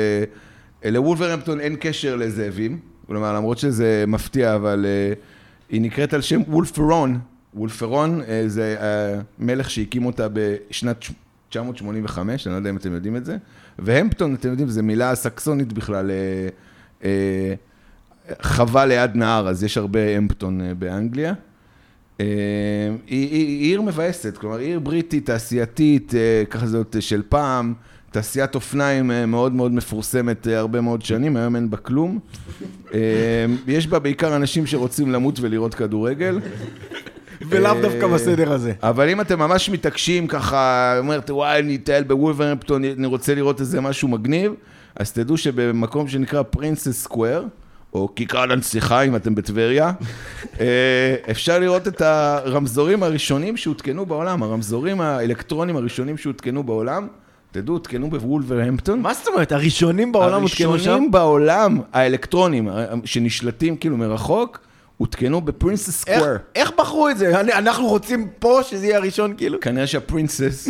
לוולברהמפטון 0.84 1.60
אין 1.60 1.76
קשר 1.80 2.16
לזאבים. 2.16 2.78
כלומר, 3.06 3.34
למרות 3.34 3.58
שזה 3.58 4.04
מפתיע, 4.06 4.54
אבל 4.54 4.86
היא 5.70 5.80
נקראת 5.80 6.14
על 6.14 6.20
שם 6.20 6.40
וולפרון. 6.48 7.18
וולפרון 7.54 8.20
זה 8.46 8.76
המלך 8.80 9.70
שהקים 9.70 10.06
אותה 10.06 10.26
בשנת 10.32 11.04
985, 11.48 12.46
אני 12.46 12.52
לא 12.52 12.58
יודע 12.58 12.70
אם 12.70 12.76
אתם 12.76 12.92
יודעים 12.92 13.16
את 13.16 13.24
זה. 13.24 13.36
והמפטון, 13.78 14.34
אתם 14.34 14.48
יודעים, 14.48 14.68
זו 14.68 14.82
מילה 14.82 15.14
סקסונית 15.14 15.72
בכלל. 15.72 16.10
אה, 16.10 16.48
אה, 17.04 17.54
חווה 18.42 18.86
ליד 18.86 19.10
נהר, 19.14 19.48
אז 19.48 19.64
יש 19.64 19.78
הרבה 19.78 20.16
המפטון 20.16 20.60
אה, 20.60 20.74
באנגליה. 20.74 21.34
אה, 22.20 22.26
היא, 23.06 23.30
היא, 23.30 23.46
היא 23.46 23.70
עיר 23.70 23.82
מבאסת, 23.82 24.36
כלומר, 24.36 24.58
עיר 24.58 24.80
בריטית, 24.80 25.26
תעשייתית, 25.26 26.14
אה, 26.14 26.42
ככה 26.50 26.66
זאת 26.66 26.96
של 27.00 27.22
פעם, 27.28 27.74
תעשיית 28.10 28.54
אופניים 28.54 29.10
אה, 29.10 29.26
מאוד 29.26 29.52
מאוד 29.52 29.72
מפורסמת 29.72 30.48
אה, 30.48 30.58
הרבה 30.58 30.80
מאוד 30.80 31.02
שנים, 31.02 31.36
היום 31.36 31.56
אין 31.56 31.70
בה 31.70 31.76
כלום. 31.76 32.18
אה, 32.94 33.00
יש 33.66 33.86
בה 33.86 33.98
בעיקר 33.98 34.36
אנשים 34.36 34.66
שרוצים 34.66 35.12
למות 35.12 35.40
ולראות 35.40 35.74
כדורגל. 35.74 36.40
ולאו 37.42 37.76
אה, 37.76 37.82
דווקא 37.82 38.06
בסדר 38.06 38.52
הזה. 38.52 38.72
אבל 38.82 39.08
אם 39.08 39.20
אתם 39.20 39.38
ממש 39.38 39.70
מתעקשים 39.70 40.26
ככה, 40.26 40.94
אומרת, 40.98 41.30
וואי, 41.30 41.58
אני 41.58 41.76
אטייל 41.76 42.04
בוולברהמפטון, 42.04 42.84
אני 42.84 43.06
רוצה 43.06 43.34
לראות 43.34 43.60
איזה 43.60 43.80
משהו 43.80 44.08
מגניב, 44.08 44.52
אז 44.96 45.12
תדעו 45.12 45.36
שבמקום 45.36 46.08
שנקרא 46.08 46.42
פרינסס 46.42 47.02
סקוואר, 47.02 47.44
או 47.92 48.08
כיכר 48.16 48.52
הנסיכה 48.52 49.02
אם 49.02 49.16
אתם 49.16 49.34
בטבריה, 49.34 49.92
אה, 50.60 51.16
אפשר 51.30 51.58
לראות 51.58 51.88
את 51.88 52.00
הרמזורים 52.00 53.02
הראשונים 53.02 53.56
שהותקנו 53.56 54.06
בעולם, 54.06 54.42
הרמזורים 54.42 55.00
האלקטרונים 55.00 55.76
הראשונים 55.76 56.16
שהותקנו 56.16 56.62
בעולם, 56.62 57.06
תדעו, 57.50 57.74
הותקנו 57.74 58.10
בוולברהמפטון. 58.10 59.00
מה 59.00 59.14
זאת 59.14 59.28
אומרת? 59.28 59.52
הראשונים 59.52 60.12
בעולם 60.12 60.42
הותקנו 60.42 60.56
שם? 60.58 60.70
הראשונים 60.70 61.10
בעולם, 61.10 61.80
האלקטרונים, 61.92 62.68
שנשלטים 63.04 63.76
כאילו 63.76 63.96
מרחוק, 63.96 64.65
הותקנו 64.96 65.40
ב 65.40 65.47
Princess 65.47 66.00
Square. 66.00 66.36
איך 66.54 66.72
בחרו 66.78 67.08
את 67.08 67.18
זה? 67.18 67.40
אני- 67.40 67.52
אנחנו 67.52 67.86
רוצים 67.86 68.28
פה 68.38 68.60
שזה 68.62 68.86
יהיה 68.86 68.96
הראשון, 68.96 69.34
כאילו? 69.36 69.60
כנראה 69.60 69.86
שה 69.86 70.07
Princess, 70.07 70.68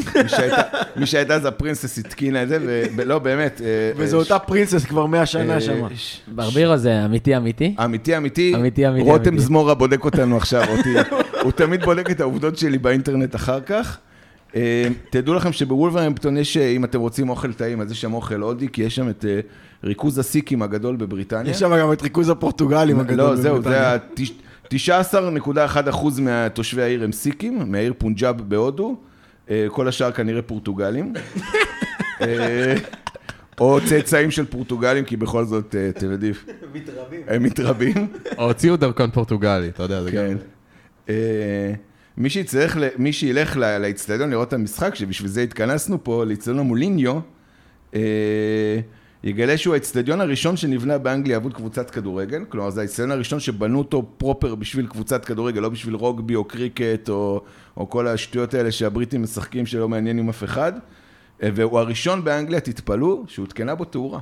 מי 0.97 1.07
שהייתה- 1.07 1.35
אז 1.41 1.45
ה 1.45 1.51
Princess 1.51 1.99
התקינה 1.99 2.43
את 2.43 2.49
זה, 2.49 2.59
ולא, 2.97 3.19
באמת. 3.19 3.61
אה, 3.65 3.67
וזו 3.97 4.17
אה, 4.17 4.23
אותה 4.23 4.39
Princess 4.39 4.85
כבר 4.85 5.07
100 5.07 5.21
אה, 5.21 5.27
שנה 5.27 5.61
שמה. 5.61 5.89
ש- 5.95 6.21
ברבירו 6.29 6.77
זה 6.77 7.05
אמיתי 7.05 7.37
אמיתי? 7.37 7.75
אמיתי, 7.85 8.17
אמיתי. 8.17 8.55
אמיתי, 8.55 8.89
אמיתי, 8.89 9.11
רותם. 9.11 9.39
זמורה 9.39 9.75
בודק 9.75 10.05
אותנו 10.05 10.37
עכשיו, 10.37 10.63
אותי. 10.79 10.95
הוא 11.43 11.53
תמיד 11.53 11.85
בודק 11.85 12.11
את 12.11 12.21
העובדות 12.21 12.59
שלי 12.59 12.79
באינטרנט 12.79 13.35
אחר 13.35 13.61
כך. 13.61 13.99
אה, 14.57 14.89
תדעו 15.11 15.35
לכם 15.35 15.53
שבוולברהמפטון 15.53 16.37
יש, 16.37 16.57
אה, 16.57 16.69
אם 16.69 16.85
אתם 16.85 17.01
רוצים 17.01 17.29
אוכל 17.29 17.53
טעים, 17.53 17.81
אז 17.81 17.93
יש 17.93 18.01
שם 18.01 18.15
אוכל 18.15 18.41
הודי, 18.41 18.69
כי 18.69 18.83
יש 18.83 18.97
שם 18.97 19.09
את 19.09 19.25
אה, 19.25 19.41
ריכוז 19.85 20.19
הסיקים 20.19 20.63
הגדול 20.63 20.97
בבריטניה. 20.97 21.51
יש 21.51 21.59
שם 21.59 21.77
גם 21.79 21.93
את 21.93 22.03
ריכוז 22.03 22.29
הפורטוגלים 22.29 23.01
הגדול. 23.01 23.17
לא, 23.17 23.37
זהו, 23.37 23.57
בבריטניה. 23.57 23.99
זה 24.71 25.11
ה-19.1% 25.11 26.21
מהתושבי 26.21 26.83
העיר 26.83 27.05
הם 27.05 27.13
סיקים, 27.13 27.63
מהעיר 27.67 27.95
פונג'אב 27.99 28.41
בהודו, 28.49 28.97
כל 29.69 29.89
השאר 29.89 30.13
כנראה 30.13 30.43
פורטוגלים. 30.43 31.13
או 33.61 33.79
צאצאים 33.89 34.31
של 34.31 34.45
פורטוגלים, 34.45 35.05
כי 35.05 35.17
בכל 35.17 35.45
זאת, 35.45 35.75
אתם 35.89 36.11
יודעים, 36.11 36.35
הם 37.29 37.43
מתרבים. 37.43 37.95
או 38.39 38.45
הוציאו 38.45 38.77
דרכון 38.77 39.11
פורטוגלי, 39.11 39.69
אתה 39.69 39.83
יודע, 39.83 40.03
זה 40.03 40.11
גם... 40.11 41.17
מי 42.19 42.31
שיצטרך, 42.31 42.77
מי 42.99 43.13
שילך 43.13 43.57
לאצטדיון 43.57 44.31
לראות 44.31 44.49
את 44.49 44.53
המשחק, 44.53 44.95
שבשביל 44.95 45.29
זה 45.29 45.43
התכנסנו 45.43 46.05
פה, 46.05 46.25
לאצטדיון 46.25 46.59
המוליניו, 46.59 47.19
אה, 47.95 48.81
יגלה 49.25 49.57
שהוא 49.57 49.75
האצטדיון 49.75 50.21
הראשון 50.21 50.57
שנבנה 50.57 50.99
באנגליה 50.99 51.37
עבור 51.37 51.51
קבוצת 51.51 51.91
כדורגל, 51.91 52.45
כלומר 52.49 52.71
זה 52.71 52.81
האצטדיון 52.81 53.11
הראשון 53.11 53.41
שבנו 53.41 53.79
אותו 53.79 54.07
פרופר 54.17 54.55
בשביל 54.55 54.87
קבוצת 54.87 55.25
כדורגל, 55.25 55.61
לא 55.61 55.69
בשביל 55.69 55.95
רוגבי 55.95 56.35
או 56.35 56.45
קריקט 56.45 57.09
או, 57.09 57.43
או 57.77 57.91
כל 57.91 58.09
השטויות 58.09 58.55
האלה 58.55 58.73
שהבריטים 58.73 59.23
משחקים 59.23 59.67
שלא 59.67 59.89
מעניינים 59.89 60.29
אף 60.29 60.45
אחד, 60.45 60.73
אה, 61.43 61.49
והוא 61.55 61.79
הראשון 61.79 62.25
באנגליה, 62.25 62.61
תתפלאו, 62.61 63.25
שהותקנה 63.27 63.75
בו 63.75 63.85
תאורה. 63.85 64.21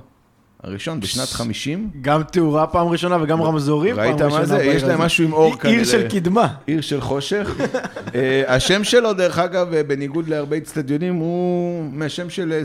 הראשון 0.64 1.00
בשנת 1.00 1.28
50, 1.28 1.90
גם 2.00 2.22
תאורה 2.22 2.66
פעם 2.66 2.88
ראשונה 2.88 3.22
וגם 3.22 3.42
רמזורים 3.42 3.96
פעם 3.96 4.04
ראית 4.04 4.20
ראשונה. 4.20 4.40
מה 4.40 4.46
זה? 4.46 4.64
יש 4.64 4.82
להם. 4.82 5.00
משהו 5.00 5.24
עם 5.24 5.32
אור 5.32 5.46
עיר 5.46 5.56
כנראה. 5.56 5.84
של 5.84 6.08
קדמה. 6.08 6.54
עיר 6.66 6.80
של 6.80 7.00
חושך. 7.00 7.50
אה, 8.14 8.54
השם 8.54 8.84
שלו, 8.84 9.12
דרך 9.12 9.38
אגב, 9.38 9.74
אה, 9.74 9.82
בניגוד 9.82 10.28
להרבה 10.28 10.56
אצטדיונים, 10.56 11.14
הוא 11.14 11.92
מהשם 11.92 12.30
של 12.30 12.52
אה, 12.52 12.62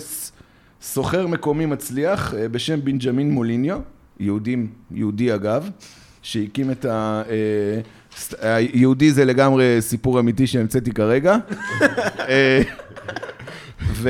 סוחר 0.82 1.28
מקומי 1.28 1.66
מצליח 1.66 2.34
בשם 2.52 2.80
בנג'מין 2.84 3.32
מוליניו, 3.32 3.80
יהודים, 4.20 4.68
יהודי 4.92 5.36
אגב, 5.36 5.70
שהקים 6.22 6.72
את 6.72 6.86
ה... 6.86 7.22
היהודי 8.42 9.12
זה 9.12 9.26
לגמרי 9.26 9.78
סיפור 9.80 10.20
אמיתי 10.20 10.48
שהמצאתי 10.48 10.92
כרגע. 10.92 11.38
ו... 14.02 14.10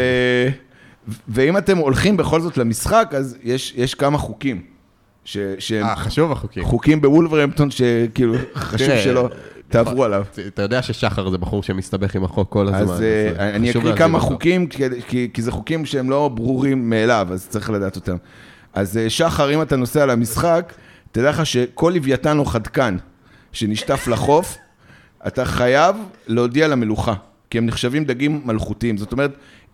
ואם 1.27 1.57
אתם 1.57 1.77
הולכים 1.77 2.17
בכל 2.17 2.41
זאת 2.41 2.57
למשחק, 2.57 3.11
אז 3.17 3.37
יש, 3.43 3.73
יש 3.77 3.95
כמה 3.95 4.17
חוקים. 4.17 4.61
ש... 5.25 5.37
שהם 5.59 5.85
אה, 5.85 5.95
חשוב 5.95 6.31
החוקים. 6.31 6.63
חוקים 6.65 7.01
בוולברהמפטון 7.01 7.71
שכאילו 7.71 8.33
חשוב 8.55 8.87
תראה, 8.87 9.01
שלא 9.03 9.29
תעברו 9.69 10.03
עליו. 10.03 10.23
אתה 10.47 10.61
יודע 10.61 10.81
ששחר 10.81 11.29
זה 11.29 11.37
בחור 11.37 11.63
שמסתבך 11.63 12.15
עם 12.15 12.23
החוק 12.23 12.49
כל 12.51 12.67
הזמן. 12.67 12.79
אז 12.93 13.01
אה, 13.01 13.31
אה, 13.39 13.55
אני 13.55 13.69
חשוב 13.69 13.81
אקריא 13.81 13.95
כמה 13.97 14.17
אותו. 14.17 14.27
חוקים, 14.27 14.67
כי- 14.67 14.83
כי- 15.07 15.29
כי 15.33 15.41
זה 15.41 15.51
חוקים 15.51 15.85
שהם 15.85 16.09
לא 16.09 16.27
ברורים 16.27 16.89
מאליו, 16.89 17.27
אז 17.31 17.47
צריך 17.49 17.69
לדעת 17.69 17.95
אותם. 17.95 18.15
אז 18.73 18.97
אה, 18.97 19.09
שחר, 19.09 19.53
אם 19.53 19.61
אתה 19.61 19.75
נוסע 19.75 20.05
למשחק, 20.05 20.73
תדע 21.11 21.29
לך 21.29 21.45
שכל 21.45 21.91
לוויתן 21.95 22.37
או 22.39 22.45
חדקן 22.45 22.97
שנשטף 23.51 24.07
לחוף, 24.07 24.57
אתה 25.27 25.45
חייב 25.45 25.95
להודיע 26.27 26.67
למלוכה, 26.67 27.13
כי 27.49 27.57
הם 27.57 27.65
נחשבים 27.65 28.05
דגים 28.05 28.41
מלכותיים. 28.45 28.97
זאת 28.97 29.11
אומרת, 29.11 29.31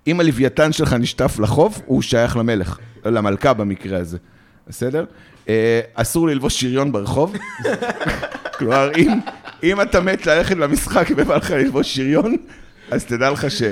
אם 0.07 0.19
הלוויתן 0.19 0.71
שלך 0.71 0.93
נשטף 0.93 1.39
לחוף, 1.39 1.81
הוא 1.85 2.01
שייך 2.01 2.37
למלך, 2.37 2.77
למלכה 3.05 3.53
במקרה 3.53 3.99
הזה, 3.99 4.17
בסדר? 4.67 5.05
אה, 5.49 5.81
אסור 5.93 6.27
ללבוש 6.27 6.61
שריון 6.61 6.91
ברחוב. 6.91 7.35
כלומר, 8.57 8.91
אם, 8.97 9.19
אם 9.63 9.81
אתה 9.81 10.01
מת 10.01 10.25
ללכת 10.25 10.55
למשחק 10.55 11.07
ובא 11.17 11.35
לך 11.35 11.51
ללבוש 11.51 11.95
שריון, 11.95 12.35
אז 12.91 13.05
תדע 13.05 13.31
לך 13.31 13.51
ש, 13.51 13.63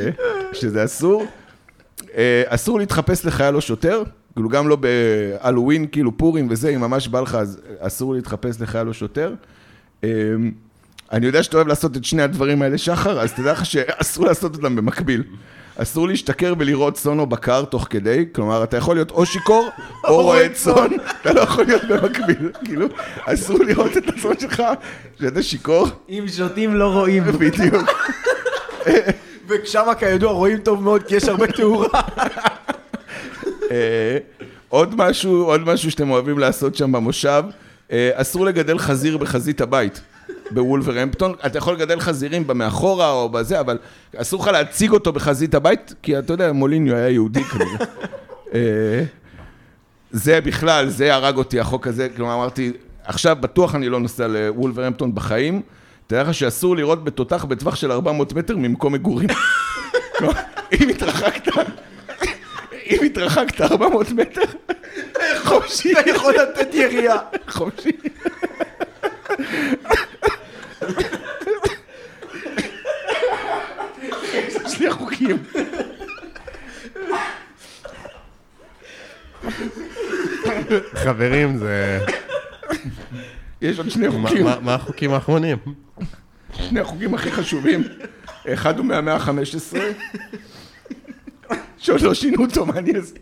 שזה 0.53 0.83
אסור. 0.83 1.25
אה, 2.15 2.43
אסור 2.47 2.79
להתחפש 2.79 3.25
לחייל 3.25 3.55
או 3.55 3.61
שוטר, 3.61 4.03
כאילו 4.33 4.49
גם 4.49 4.67
לא 4.67 4.75
בהלואוין, 4.75 5.87
כאילו 5.91 6.17
פורים 6.17 6.47
וזה, 6.49 6.69
אם 6.69 6.81
ממש 6.81 7.07
בא 7.07 7.21
לך, 7.21 7.35
אז 7.35 7.61
אסור 7.79 8.13
להתחפש 8.13 8.61
לחייל 8.61 8.87
או 8.87 8.93
שוטר. 8.93 9.33
אה, 10.03 10.09
אני 11.11 11.25
יודע 11.25 11.43
שאתה 11.43 11.57
אוהב 11.57 11.67
לעשות 11.67 11.97
את 11.97 12.03
שני 12.03 12.21
הדברים 12.21 12.61
האלה, 12.61 12.77
שחר, 12.77 13.19
אז 13.19 13.33
תדע 13.33 13.51
לך 13.51 13.65
שאסור 13.65 14.25
לעשות 14.25 14.55
אותם 14.55 14.75
במקביל. 14.75 15.23
אסור 15.77 16.07
להשתכר 16.07 16.53
ולראות 16.59 16.93
צאן 16.93 17.19
או 17.19 17.25
בקר 17.25 17.65
תוך 17.65 17.87
כדי, 17.89 18.25
כלומר, 18.31 18.63
אתה 18.63 18.77
יכול 18.77 18.95
להיות 18.95 19.11
או 19.11 19.25
שיכור 19.25 19.69
או 20.03 20.23
רועה 20.23 20.49
צאן, 20.49 20.87
אתה 21.21 21.33
לא 21.33 21.41
יכול 21.41 21.65
להיות 21.65 21.83
במקביל, 21.83 22.51
כאילו, 22.65 22.87
אסור 23.25 23.59
לראות 23.59 23.97
את 23.97 24.07
הצאן 24.07 24.39
שלך, 24.39 24.63
שאתה 25.19 25.43
שיכור, 25.43 25.87
אם 26.09 26.25
שותים 26.37 26.75
לא 26.75 26.93
רואים. 26.93 27.23
בדיוק. 27.23 27.89
ושם 29.47 29.83
כידוע 29.99 30.31
רואים 30.31 30.57
טוב 30.57 30.83
מאוד 30.83 31.03
כי 31.03 31.15
יש 31.15 31.23
הרבה 31.23 31.47
תאורה. 31.47 32.01
אה, 33.71 34.17
עוד 34.69 34.95
משהו, 34.95 35.43
עוד 35.43 35.61
משהו 35.61 35.91
שאתם 35.91 36.11
אוהבים 36.11 36.39
לעשות 36.39 36.75
שם 36.75 36.91
במושב, 36.91 37.43
אה, 37.91 38.09
אסור 38.13 38.45
לגדל 38.45 38.77
חזיר 38.77 39.17
בחזית 39.17 39.61
הבית. 39.61 40.01
בוולברהמפטון, 40.51 41.33
אתה 41.45 41.57
יכול 41.57 41.73
לגדל 41.73 41.99
חזירים 41.99 42.47
במאחורה 42.47 43.11
או 43.11 43.29
בזה, 43.29 43.59
אבל 43.59 43.77
אסור 44.15 44.41
לך 44.41 44.47
להציג 44.47 44.91
אותו 44.91 45.11
בחזית 45.11 45.55
הבית, 45.55 45.93
כי 46.01 46.19
אתה 46.19 46.33
יודע, 46.33 46.51
מוליניו 46.51 46.95
היה 46.95 47.09
יהודי 47.09 47.43
כנראה. 47.43 47.85
אה, 48.53 49.03
זה 50.11 50.41
בכלל, 50.41 50.89
זה 50.89 51.15
הרג 51.15 51.37
אותי, 51.37 51.59
החוק 51.59 51.87
הזה, 51.87 52.07
כלומר 52.15 52.33
אמרתי, 52.33 52.71
עכשיו 53.03 53.37
בטוח 53.39 53.75
אני 53.75 53.89
לא 53.89 53.99
נוסע 53.99 54.27
לוולברהמפטון 54.27 55.15
בחיים, 55.15 55.61
תדע 56.07 56.23
לך 56.23 56.33
שאסור 56.33 56.75
לראות 56.75 57.03
בתותח 57.03 57.45
בטווח 57.45 57.75
של 57.75 57.91
400 57.91 58.33
מטר 58.33 58.57
ממקום 58.57 58.93
מגורים. 58.93 59.29
אם 60.81 60.89
התרחקת, 60.89 61.51
אם 62.89 62.97
התרחקת 63.05 63.61
400 63.61 64.11
מטר, 64.11 64.41
חופשי, 65.43 65.99
אתה 65.99 66.09
יכול 66.09 66.33
לתת 66.33 66.73
ירייה. 66.73 67.17
חופשי. 67.47 67.91
יש 74.33 74.53
שני 74.73 74.91
חוקים. 74.91 75.43
חברים, 80.93 81.57
זה... 81.57 81.99
יש 83.61 83.77
עוד 83.77 83.89
שני 83.89 84.09
חוקים, 84.09 84.45
מה 84.61 84.75
החוקים 84.75 85.13
האחרונים? 85.13 85.57
שני 86.53 86.79
החוקים 86.79 87.13
הכי 87.13 87.31
חשובים. 87.31 87.83
אחד 88.53 88.77
הוא 88.77 88.85
מהמאה 88.85 89.15
ה-15, 89.15 89.77
שעוד 91.77 92.01
לא 92.01 92.13
שינו 92.13 92.45
אותו, 92.45 92.65
מה 92.65 92.77
אני 92.77 92.95
אעשה? 92.95 93.15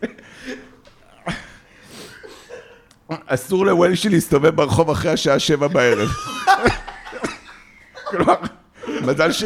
אסור 3.26 3.66
לוולשי 3.66 4.08
להסתובב 4.08 4.56
ברחוב 4.56 4.90
אחרי 4.90 5.10
השעה 5.10 5.38
שבע 5.38 5.66
בערב. 5.68 6.08
כלומר, 8.12 8.34
מזל 8.88 9.32
ש... 9.32 9.44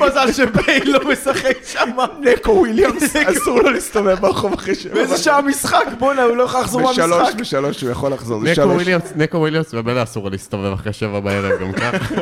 מזל 0.00 0.32
שבייל 0.32 0.92
לא 0.92 1.10
משחק 1.12 1.56
שם. 1.64 1.88
נקו 2.20 2.50
וויליאמס, 2.50 3.16
אסור 3.16 3.62
לו 3.62 3.70
להסתובב 3.70 4.20
ברחוב 4.20 4.52
אחרי 4.52 4.74
שבע. 4.74 4.94
באיזה 4.94 5.18
שעה 5.18 5.42
משחק? 5.42 5.84
בואנה, 5.98 6.22
הוא 6.22 6.36
לא 6.36 6.42
יכול 6.42 6.60
לחזור 6.60 6.90
בשלוש, 6.92 7.10
מהמשחק. 7.10 7.40
בשלוש 7.40 7.80
הוא 7.80 7.90
יכול 7.90 8.12
לחזור. 8.12 8.40
נקו 8.40 8.50
בשלוש. 8.50 8.74
וויליאמס, 8.74 9.12
נקו 9.16 9.36
וויליאמס, 9.36 9.74
ובאמת 9.74 10.02
אסור 10.02 10.24
לו 10.24 10.30
להסתובב 10.30 10.72
אחרי 10.72 10.92
שבע 10.92 11.20
בערב 11.20 11.60
גם 11.60 11.72
ככה. 11.72 12.14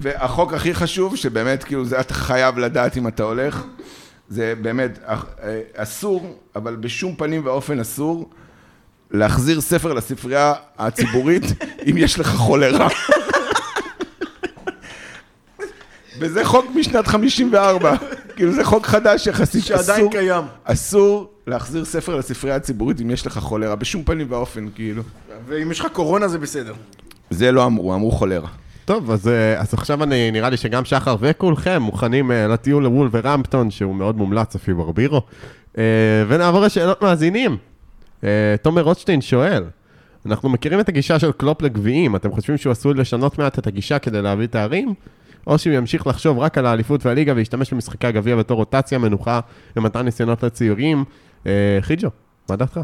והחוק 0.00 0.52
הכי 0.52 0.74
חשוב, 0.74 1.16
שבאמת, 1.16 1.64
כאילו, 1.64 1.84
זה 1.84 2.00
אתה 2.00 2.14
חייב 2.14 2.58
לדעת 2.58 2.96
אם 2.96 3.08
אתה 3.08 3.22
הולך, 3.22 3.64
זה 4.28 4.54
באמת, 4.62 4.98
אה, 5.08 5.60
אסור, 5.76 6.36
אבל 6.56 6.76
בשום 6.76 7.14
פנים 7.16 7.46
ואופן 7.46 7.80
אסור, 7.80 8.30
להחזיר 9.10 9.60
ספר 9.60 9.92
לספרייה 9.92 10.52
הציבורית 10.78 11.42
אם 11.90 11.96
יש 11.96 12.18
לך 12.18 12.28
חולרה. 12.28 12.88
וזה 16.22 16.44
חוק 16.44 16.66
משנת 16.74 17.06
54, 17.06 17.96
כאילו 18.36 18.52
זה 18.52 18.64
חוק 18.64 18.86
חדש 18.86 19.26
יחסית, 19.26 19.64
שעדיין 19.64 20.10
קיים. 20.10 20.44
אסור 20.64 21.30
להחזיר 21.46 21.84
ספר 21.84 22.16
לספרייה 22.16 22.56
הציבורית 22.56 23.00
אם 23.00 23.10
יש 23.10 23.26
לך 23.26 23.38
חולרה, 23.38 23.76
בשום 23.76 24.02
פנים 24.04 24.26
ואופן, 24.30 24.66
כאילו. 24.74 25.02
ואם 25.46 25.70
יש 25.70 25.80
לך 25.80 25.86
קורונה 25.92 26.28
זה 26.28 26.38
בסדר. 26.38 26.74
זה 27.30 27.52
לא 27.52 27.66
אמרו, 27.66 27.94
אמרו 27.94 28.10
חולרה. 28.10 28.48
טוב, 28.84 29.10
אז, 29.10 29.28
אה, 29.28 29.60
אז 29.60 29.74
עכשיו 29.74 30.02
אני, 30.02 30.30
נראה 30.30 30.50
לי 30.50 30.56
שגם 30.56 30.84
שחר 30.84 31.16
וכולכם 31.20 31.82
מוכנים 31.82 32.32
אה, 32.32 32.48
לטיול 32.48 32.82
לוולברהמפטון, 32.82 33.70
שהוא 33.70 33.94
מאוד 33.94 34.16
מומלץ 34.16 34.54
אפילו 34.54 34.76
ברבירו. 34.76 35.22
אה, 35.78 35.84
ונעבור 36.28 36.60
לשאלות 36.60 37.02
מאזינים. 37.02 37.56
אה, 38.24 38.54
תומר 38.62 38.82
רוטשטיין 38.82 39.20
שואל, 39.20 39.64
אנחנו 40.26 40.48
מכירים 40.48 40.80
את 40.80 40.88
הגישה 40.88 41.18
של 41.18 41.32
קלופ 41.32 41.62
לגביעים, 41.62 42.16
אתם 42.16 42.32
חושבים 42.32 42.58
שהוא 42.58 42.70
עשוי 42.70 42.94
לשנות 42.94 43.38
מעט 43.38 43.58
את 43.58 43.66
הגישה 43.66 43.98
כדי 43.98 44.22
להביא 44.22 44.46
תארים? 44.46 44.94
או 45.46 45.58
שהוא 45.58 45.74
ימשיך 45.74 46.06
לחשוב 46.06 46.38
רק 46.38 46.58
על 46.58 46.66
האליפות 46.66 47.06
והליגה 47.06 47.32
וישתמש 47.36 47.72
במשחקי 47.72 48.06
הגביע 48.06 48.36
בתור 48.36 48.56
רוטציה, 48.56 48.98
מנוחה 48.98 49.40
ומתן 49.76 50.00
ניסיונות 50.00 50.42
לצעירים? 50.42 51.04
אה, 51.46 51.78
חיג'ו, 51.80 52.08
מה 52.50 52.56
דעתך? 52.56 52.80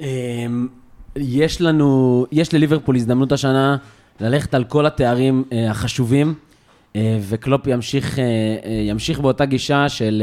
אמ, 0.00 0.68
יש 1.16 1.60
לנו, 1.60 2.26
יש 2.32 2.54
לליברפול 2.54 2.96
הזדמנות 2.96 3.32
השנה 3.32 3.76
ללכת 4.20 4.54
על 4.54 4.64
כל 4.64 4.86
התארים 4.86 5.44
אה, 5.52 5.70
החשובים, 5.70 6.34
אה, 6.96 7.18
וקלופ 7.28 7.66
ימשיך, 7.66 8.18
ימשיך 8.88 9.20
באותה 9.20 9.44
גישה 9.44 9.88
של, 9.88 10.22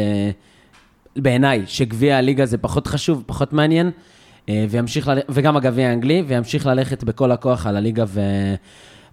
בעיניי, 1.15 1.63
שגביע 1.65 2.17
הליגה 2.17 2.45
זה 2.45 2.57
פחות 2.57 2.87
חשוב, 2.87 3.23
פחות 3.25 3.53
מעניין, 3.53 3.91
וימשיך. 4.69 5.11
וגם 5.29 5.57
הגביע 5.57 5.89
האנגלי, 5.89 6.23
וימשיך 6.27 6.65
ללכת 6.65 7.03
בכל 7.03 7.31
הכוח 7.31 7.67
על 7.67 7.77
הליגה 7.77 8.03
ו... 8.07 8.21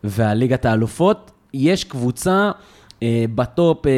והליגת 0.04 0.64
האלופות. 0.64 1.30
יש 1.54 1.84
קבוצה 1.84 2.50
אה, 3.02 3.24
בטופ, 3.34 3.86
אה, 3.86 3.92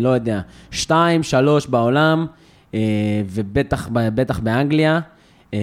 לא 0.00 0.08
יודע, 0.08 0.40
2, 0.70 1.22
3 1.22 1.66
בעולם, 1.66 2.26
אה, 2.74 2.80
ובטח 3.26 3.88
בטח 3.92 4.38
באנגליה, 4.38 5.00
אה, 5.54 5.58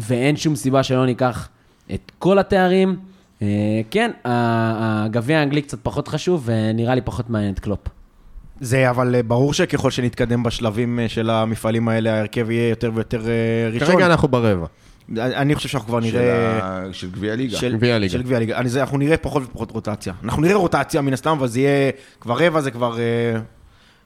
ואין 0.00 0.36
שום 0.36 0.56
סיבה 0.56 0.82
שלא 0.82 1.06
ניקח 1.06 1.48
את 1.94 2.12
כל 2.18 2.38
התארים. 2.38 2.96
אה, 3.42 3.80
כן, 3.90 4.10
הגביע 4.24 5.38
האנגלי 5.38 5.62
קצת 5.62 5.78
פחות 5.82 6.08
חשוב, 6.08 6.42
ונראה 6.44 6.94
לי 6.94 7.00
פחות 7.00 7.30
מעניין 7.30 7.54
את 7.54 7.58
קלופ. 7.58 8.01
זה 8.60 8.90
אבל 8.90 9.14
אה, 9.14 9.22
ברור 9.22 9.54
שככל 9.54 9.90
שנתקדם 9.90 10.42
בשלבים 10.42 11.00
אה, 11.00 11.08
של 11.08 11.30
המפעלים 11.30 11.88
האלה, 11.88 12.14
ההרכב 12.14 12.50
יהיה 12.50 12.68
יותר 12.68 12.90
ויותר 12.94 13.26
אה, 13.28 13.70
ראשון. 13.72 13.88
כרגע 13.88 14.06
אנחנו 14.06 14.28
ברבע. 14.28 14.66
אני 15.18 15.54
חושב 15.54 15.68
שאנחנו 15.68 15.88
כבר 15.88 16.00
של 16.00 16.06
נראה... 16.06 16.82
של 16.92 17.10
גביע 17.10 17.34
ליגה. 17.36 17.56
של 17.56 17.72
גביע 17.76 17.94
הליגה. 17.94 18.12
של 18.12 18.22
גביע 18.22 18.38
זה- 18.68 18.80
אנחנו 18.80 18.98
נראה 18.98 19.16
פחות 19.16 19.42
ופחות 19.42 19.70
רוטציה. 19.70 20.12
אנחנו 20.24 20.42
נראה 20.42 20.54
רוטציה 20.56 21.00
מן 21.00 21.12
הסתם, 21.12 21.30
אבל 21.30 21.48
זה 21.48 21.60
יהיה... 21.60 21.90
כבר 22.20 22.36
רבע 22.46 22.60
זה 22.60 22.70
כבר... 22.70 22.96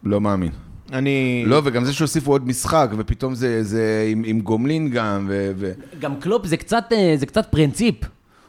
לא 0.04 0.20
מאמין. 0.20 0.50
אני... 0.92 1.42
לא, 1.46 1.60
וגם 1.64 1.84
זה 1.84 1.92
שהוסיפו 1.92 2.32
עוד 2.32 2.46
משחק, 2.48 2.90
ופתאום 2.98 3.34
זה 3.34 3.62
זה 3.64 4.06
עם 4.10 4.22
עם 4.26 4.40
גומלין 4.40 4.90
גם, 4.90 5.26
ו... 5.28 5.50
ו- 5.56 5.72
גם 6.00 6.16
קלופ 6.20 6.46
זה 6.46 6.56
קצת, 6.56 6.84
זה 7.16 7.26
קצת 7.26 7.46
פרינציפ. 7.50 7.94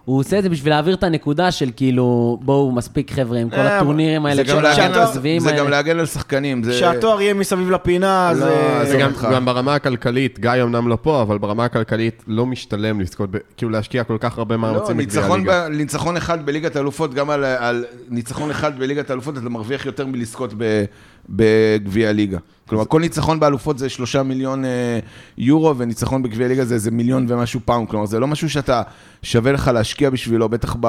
הוא 0.07 0.19
עושה 0.19 0.37
את 0.37 0.43
זה 0.43 0.49
בשביל 0.49 0.73
להעביר 0.73 0.93
את 0.95 1.03
הנקודה 1.03 1.51
של 1.51 1.69
כאילו, 1.75 2.37
בואו, 2.41 2.71
מספיק 2.71 3.11
חבר'ה, 3.11 3.39
עם 3.39 3.49
כל 3.49 3.55
אה, 3.55 3.77
הטורנירים 3.77 4.25
האלה, 4.25 4.35
זה 4.35 4.43
גם 4.43 4.57
של 4.57 4.61
להגן 4.63 4.93
על- 4.93 5.01
המזוויעים 5.01 5.39
זה 5.41 5.51
גם 5.51 5.57
האלה. 5.57 5.69
להגן 5.69 5.99
על 5.99 6.05
שחקנים. 6.05 6.61
שהתואר 6.71 7.21
יהיה 7.21 7.33
מסביב 7.33 7.71
לפינה, 7.71 8.29
אז... 8.29 8.39
לא, 8.41 8.45
זה 8.85 8.91
זה 8.91 8.97
גם, 8.97 9.09
אותך. 9.09 9.27
גם 9.33 9.45
ברמה 9.45 9.75
הכלכלית, 9.75 10.39
גיא 10.39 10.51
אמנם 10.63 10.87
לא 10.87 10.97
פה, 11.01 11.21
אבל 11.21 11.37
ברמה 11.37 11.65
הכלכלית 11.65 12.23
לא 12.27 12.45
משתלם 12.45 13.01
לזכות, 13.01 13.29
כאילו 13.57 13.71
להשקיע 13.71 14.03
כל 14.03 14.17
כך 14.19 14.37
הרבה 14.37 14.55
לא, 14.55 14.61
מאמצים 14.61 14.97
בגביע 14.97 15.25
הליגה. 15.25 15.67
ניצחון 15.69 16.17
אחד 16.17 16.45
בליגת 16.45 16.75
האלופות, 16.75 17.13
גם 17.13 17.29
על, 17.29 17.43
על 17.43 17.85
ניצחון 18.09 18.49
אחד 18.51 18.79
בליגת 18.79 19.09
האלופות, 19.09 19.37
אתה 19.37 19.49
מרוויח 19.49 19.85
יותר 19.85 20.05
מלזכות 20.07 20.53
ב- 20.57 20.83
בגביע 21.29 22.09
הליגה. 22.09 22.37
כלומר, 22.69 22.85
כל 22.85 23.01
ניצחון 23.01 23.39
באלופות 23.39 23.77
זה 23.77 23.89
שלושה 23.89 24.23
מיליון 24.23 24.65
אה, 24.65 24.99
יורו, 25.37 25.77
וניצחון 25.77 26.23
בגביע 26.23 26.45
הליגה 26.45 26.65
זה 26.65 26.73
איזה 26.73 26.91
מיליון 26.91 27.25
ומשהו 27.29 27.59
פאונד. 27.65 27.89
כלומר, 27.89 28.05
זה 28.05 28.19
לא 28.19 28.27
משהו 28.27 28.49
שאתה 28.49 28.81
שווה 29.21 29.51
לך 29.51 29.67
להשקיע 29.67 30.09
בשבילו, 30.09 30.49
בטח 30.49 30.75
ב, 30.79 30.87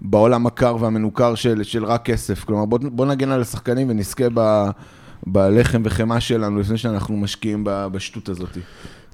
בעולם 0.00 0.46
הקר 0.46 0.76
והמנוכר 0.80 1.34
של, 1.34 1.62
של 1.62 1.84
רק 1.84 2.04
כסף. 2.04 2.44
כלומר, 2.44 2.64
בוא, 2.64 2.78
בוא 2.82 3.06
נגן 3.06 3.30
על 3.30 3.40
השחקנים 3.40 3.90
ונזכה 3.90 4.24
ב, 4.34 4.64
בלחם 5.26 5.82
וחמאה 5.84 6.20
שלנו 6.20 6.60
לפני 6.60 6.78
שאנחנו 6.78 7.16
משקיעים 7.16 7.64
ב- 7.64 7.86
בשטות 7.86 8.28
הזאת. 8.28 8.58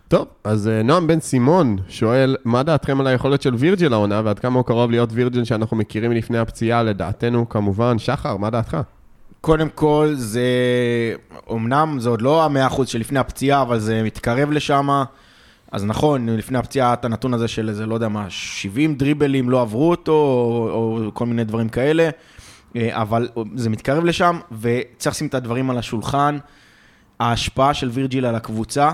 טוב, 0.08 0.26
אז 0.44 0.68
אה, 0.68 0.82
נועם 0.82 1.06
בן 1.06 1.20
סימון 1.20 1.76
שואל, 1.88 2.36
מה 2.44 2.62
דעתכם 2.62 3.00
על 3.00 3.06
היכולת 3.06 3.42
של 3.42 3.54
וירג'יל 3.54 3.92
העונה, 3.92 4.22
ועד 4.24 4.38
כמה 4.38 4.56
הוא 4.58 4.64
קרוב 4.64 4.90
להיות 4.90 5.10
וירג'יל 5.12 5.44
שאנחנו 5.44 5.76
מכירים 5.76 6.10
מלפני 6.10 6.38
הפציעה, 6.38 6.82
לדעתנו 6.82 7.48
כמובן. 7.48 7.98
שחר, 7.98 8.36
מה 8.36 8.50
דעתך? 8.50 8.76
קודם 9.40 9.68
כל, 9.68 10.12
זה... 10.14 10.42
אמנם 11.52 11.96
זה 12.00 12.08
עוד 12.08 12.22
לא 12.22 12.44
המאה 12.44 12.66
אחוז 12.66 12.88
שלפני 12.88 13.18
הפציעה, 13.18 13.62
אבל 13.62 13.78
זה 13.78 14.02
מתקרב 14.02 14.50
לשם. 14.50 14.88
אז 15.72 15.84
נכון, 15.84 16.28
לפני 16.28 16.58
הפציעה, 16.58 16.92
את 16.92 17.04
הנתון 17.04 17.34
הזה 17.34 17.48
של 17.48 17.68
איזה, 17.68 17.86
לא 17.86 17.94
יודע 17.94 18.08
מה, 18.08 18.26
70 18.28 18.94
דריבלים 18.94 19.50
לא 19.50 19.60
עברו 19.60 19.90
אותו, 19.90 20.12
או, 20.12 20.70
או 20.70 21.14
כל 21.14 21.26
מיני 21.26 21.44
דברים 21.44 21.68
כאלה, 21.68 22.10
אה, 22.76 23.02
אבל 23.02 23.28
זה 23.54 23.70
מתקרב 23.70 24.04
לשם, 24.04 24.38
וצריך 24.60 25.16
לשים 25.16 25.26
את 25.26 25.34
הדברים 25.34 25.70
על 25.70 25.78
השולחן. 25.78 26.38
ההשפעה 27.20 27.74
של 27.74 27.88
וירג'יל 27.88 28.26
על 28.26 28.34
הקבוצה, 28.34 28.92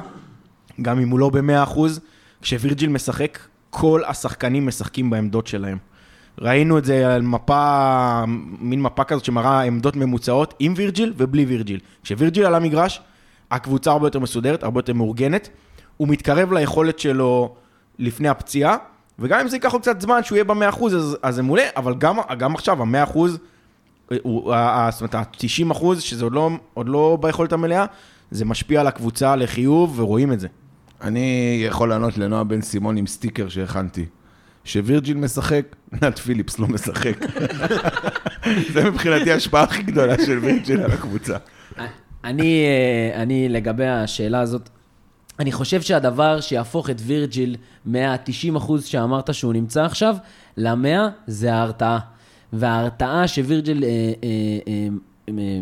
גם 0.83 1.01
אם 1.01 1.09
הוא 1.09 1.19
לא 1.19 1.29
במאה 1.29 1.63
אחוז, 1.63 2.01
כשווירג'יל 2.43 2.91
משחק, 2.91 3.39
כל 3.71 4.03
השחקנים 4.07 4.67
משחקים 4.67 5.11
בעמדות 5.11 5.47
שלהם. 5.47 5.79
ראינו 6.41 6.79
את 6.79 6.85
זה 6.85 7.15
על 7.15 7.23
מפה, 7.23 8.25
מין 8.61 8.83
מפה 8.83 9.05
כזאת 9.05 9.25
שמראה 9.25 9.61
עמדות 9.61 9.97
ממוצעות 9.97 10.55
עם 10.59 10.75
וירג'יל 10.77 11.13
ובלי 11.17 11.45
וירג'יל. 11.45 11.81
כשווירג'יל 12.03 12.47
על 12.47 12.55
המגרש, 12.55 13.01
הקבוצה 13.51 13.91
הרבה 13.91 14.07
יותר 14.07 14.19
מסודרת, 14.19 14.63
הרבה 14.63 14.79
יותר 14.79 14.93
מאורגנת. 14.93 15.49
הוא 15.97 16.09
מתקרב 16.09 16.53
ליכולת 16.53 16.99
שלו 16.99 17.55
לפני 17.99 18.29
הפציעה, 18.29 18.77
וגם 19.19 19.41
אם 19.41 19.49
זה 19.49 19.57
ייקח 19.57 19.75
לו 19.75 19.81
קצת 19.81 20.01
זמן 20.01 20.23
שהוא 20.23 20.37
יהיה 20.37 20.45
במאה 20.45 20.69
אחוז, 20.69 20.95
אז, 20.97 21.17
אז 21.23 21.35
זה 21.35 21.43
מעולה, 21.43 21.63
אבל 21.77 21.95
גם, 21.95 22.17
גם 22.39 22.55
עכשיו, 22.55 22.83
המאה 22.83 23.03
אחוז, 23.03 23.39
הוא- 24.23 24.53
ה- 24.53 24.87
ה- 24.87 24.91
זאת 24.91 25.01
אומרת, 25.01 25.15
ה-90 25.15 25.73
אחוז, 25.73 26.03
שזה 26.03 26.25
עוד 26.25 26.33
לא, 26.33 26.51
עוד 26.75 26.89
לא 26.89 27.19
ביכולת 27.21 27.53
המלאה, 27.53 27.85
זה 28.31 28.45
משפיע 28.45 28.81
על 28.81 28.87
הקבוצה 28.87 29.37
לחיוב, 29.37 30.01
ורואים 30.01 30.33
את 30.33 30.41
זה. 30.41 30.49
אני 31.03 31.63
יכול 31.67 31.89
לענות 31.89 32.19
לנועה 32.19 32.45
בן 32.45 32.61
סימון 32.63 32.97
עם 32.97 33.07
סטיקר 33.07 33.49
שהכנתי. 33.49 34.07
שווירג'יל 34.65 35.17
משחק, 35.17 35.77
נאט 36.03 36.19
פיליפס 36.19 36.59
לא 36.59 36.69
משחק. 36.69 37.17
זה 38.73 38.91
מבחינתי 38.91 39.33
ההשפעה 39.33 39.63
הכי 39.63 39.83
גדולה 39.83 40.15
של 40.27 40.39
וירג'יל 40.39 40.81
על 40.81 40.93
הקבוצה. 40.93 41.37
אני, 42.25 42.65
אה, 42.65 43.23
אני 43.23 43.49
לגבי 43.49 43.87
השאלה 43.87 44.41
הזאת, 44.41 44.69
אני 45.39 45.53
חושב 45.53 45.83
שהדבר 45.83 46.41
שיהפוך 46.41 46.91
את 46.91 46.97
וירג'יל 47.07 47.57
מה-90% 47.85 48.57
אחוז 48.57 48.85
שאמרת 48.85 49.35
שהוא 49.35 49.53
נמצא 49.53 49.85
עכשיו, 49.85 50.17
ל-100 50.57 51.11
זה 51.27 51.55
ההרתעה. 51.55 51.99
וההרתעה 52.53 53.29
שווירג'יל 53.29 53.85
אה, 53.85 53.89
אה, 53.89 54.13
אה, 54.69 54.89
אה, 55.29 55.59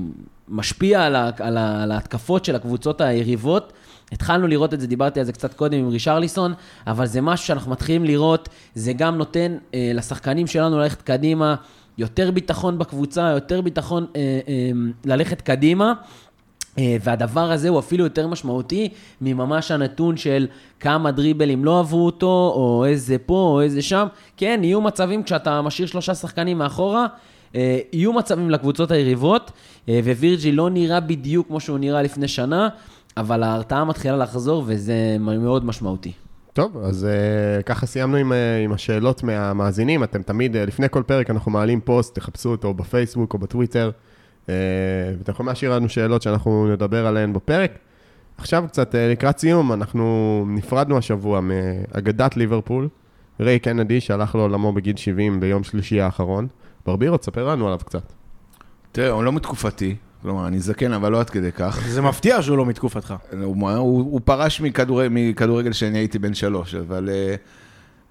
משפיע 0.49 1.03
על, 1.03 1.17
ה, 1.17 1.31
על, 1.39 1.57
ה, 1.57 1.83
על 1.83 1.93
ההתקפות 1.93 2.45
של 2.45 2.57
הקבוצות 2.57 3.01
היריבות, 3.01 3.73
התחלנו 4.13 4.47
לראות 4.47 4.75
את 4.75 4.81
זה, 4.81 4.87
דיברתי 4.87 5.21
על 5.21 5.27
זה 5.27 5.33
קצת 5.33 5.55
קודם 5.55 5.79
עם 5.79 5.89
רישרליסון, 5.89 6.55
אבל 6.87 7.07
זה 7.07 7.21
משהו 7.21 7.47
שאנחנו 7.47 7.71
מתחילים 7.71 8.05
לראות, 8.05 8.49
זה 8.75 8.93
גם 8.93 9.17
נותן 9.17 9.57
אה, 9.75 9.91
לשחקנים 9.95 10.47
שלנו 10.47 10.79
ללכת 10.79 11.03
קדימה, 11.03 11.55
יותר 11.99 12.31
ביטחון 12.31 12.79
בקבוצה, 12.79 13.31
יותר 13.35 13.61
ביטחון 13.61 14.07
אה, 14.17 14.41
אה, 14.49 14.71
ללכת 15.05 15.41
קדימה. 15.41 15.93
אה, 16.79 16.97
והדבר 17.05 17.53
הזה 17.53 17.69
הוא 17.69 17.79
אפילו 17.79 18.05
יותר 18.05 18.27
משמעותי 18.27 18.89
מממש 19.21 19.71
הנתון 19.71 20.17
של 20.17 20.47
כמה 20.81 21.11
דריבלים 21.11 21.65
לא 21.65 21.79
עברו 21.79 22.07
אותו, 22.07 22.53
או 22.55 22.85
איזה 22.85 23.19
פה, 23.19 23.35
או 23.35 23.61
איזה 23.61 23.83
שם. 23.83 24.07
כן, 24.37 24.61
יהיו 24.63 24.81
מצבים 24.81 25.23
כשאתה 25.23 25.63
משאיר 25.63 25.89
שלושה 25.89 26.15
שחקנים 26.15 26.59
מאחורה, 26.59 27.07
אה, 27.55 27.79
יהיו 27.93 28.13
מצבים 28.13 28.51
לקבוצות 28.51 28.91
היריבות, 28.91 29.51
אה, 29.89 30.01
ווירג'י 30.05 30.53
לא 30.53 30.71
נראה 30.71 31.01
בדיוק 31.01 31.47
כמו 31.47 31.61
שהוא 31.61 31.79
נראה 31.79 32.03
לפני 32.03 32.29
שנה, 32.29 32.69
אבל 33.17 33.43
ההרתעה 33.43 33.85
מתחילה 33.85 34.17
לחזור, 34.17 34.65
וזה 34.67 35.17
מאוד 35.21 35.65
משמעותי. 35.65 36.13
טוב, 36.53 36.77
אז 36.77 37.07
uh, 37.61 37.63
ככה 37.63 37.87
סיימנו 37.87 38.17
עם, 38.17 38.33
uh, 38.33 38.35
עם 38.65 38.73
השאלות 38.73 39.23
מהמאזינים. 39.23 40.05
אתם 40.05 40.23
תמיד, 40.23 40.57
uh, 40.57 40.59
לפני 40.59 40.87
כל 40.91 41.03
פרק 41.03 41.31
אנחנו 41.31 41.51
מעלים 41.51 41.81
פוסט, 41.81 42.15
תחפשו 42.15 42.51
אותו 42.51 42.75
בפייסבוק 42.75 43.35
או 43.35 43.39
בטוויטר, 43.39 43.91
uh, 44.47 44.49
ואתם 45.19 45.33
יכולים 45.33 45.49
להשאיר 45.49 45.75
לנו 45.75 45.89
שאלות 45.89 46.23
שאנחנו 46.23 46.73
נדבר 46.73 47.07
עליהן 47.07 47.33
בפרק. 47.33 47.79
עכשיו 48.39 48.65
קצת 48.69 48.95
uh, 48.95 48.99
לקראת 49.13 49.39
סיום, 49.39 49.73
אנחנו 49.73 50.45
נפרדנו 50.49 50.99
השבוע 50.99 51.41
מאגדת 51.41 52.37
ליברפול, 52.37 52.89
ריי 53.41 53.59
קנדי, 53.59 54.01
שהלך 54.01 54.35
לעולמו 54.35 54.73
בגיל 54.73 54.97
70 54.97 55.41
ביום 55.41 55.65
שלישי 55.65 56.01
האחרון. 56.01 56.47
ברבירו, 56.87 57.17
תספר 57.17 57.49
לנו 57.49 57.67
עליו 57.67 57.79
קצת. 57.79 58.13
תראה, 58.93 59.11
הוא 59.11 59.25
לא 59.25 59.33
מתקופתי, 59.33 59.97
כלומר, 60.23 60.47
אני 60.47 60.61
זקן, 60.61 60.93
אבל 60.93 61.13
לא 61.13 61.21
עד 61.21 61.31
כדי 61.31 61.53
כך. 61.53 61.81
זה 61.89 62.03
מפתיע 62.03 62.43
שהוא 62.43 62.57
לא 62.59 62.67
מתקופתך. 62.67 63.15
הוא, 63.43 63.71
הוא, 63.71 63.99
הוא 63.99 64.21
פרש 64.25 64.61
מכדורי, 64.61 65.07
מכדורגל 65.11 65.73
שאני 65.73 65.99
הייתי 65.99 66.19
בן 66.19 66.35
שלוש, 66.35 66.75
אבל... 66.75 67.09
אה, 67.13 67.35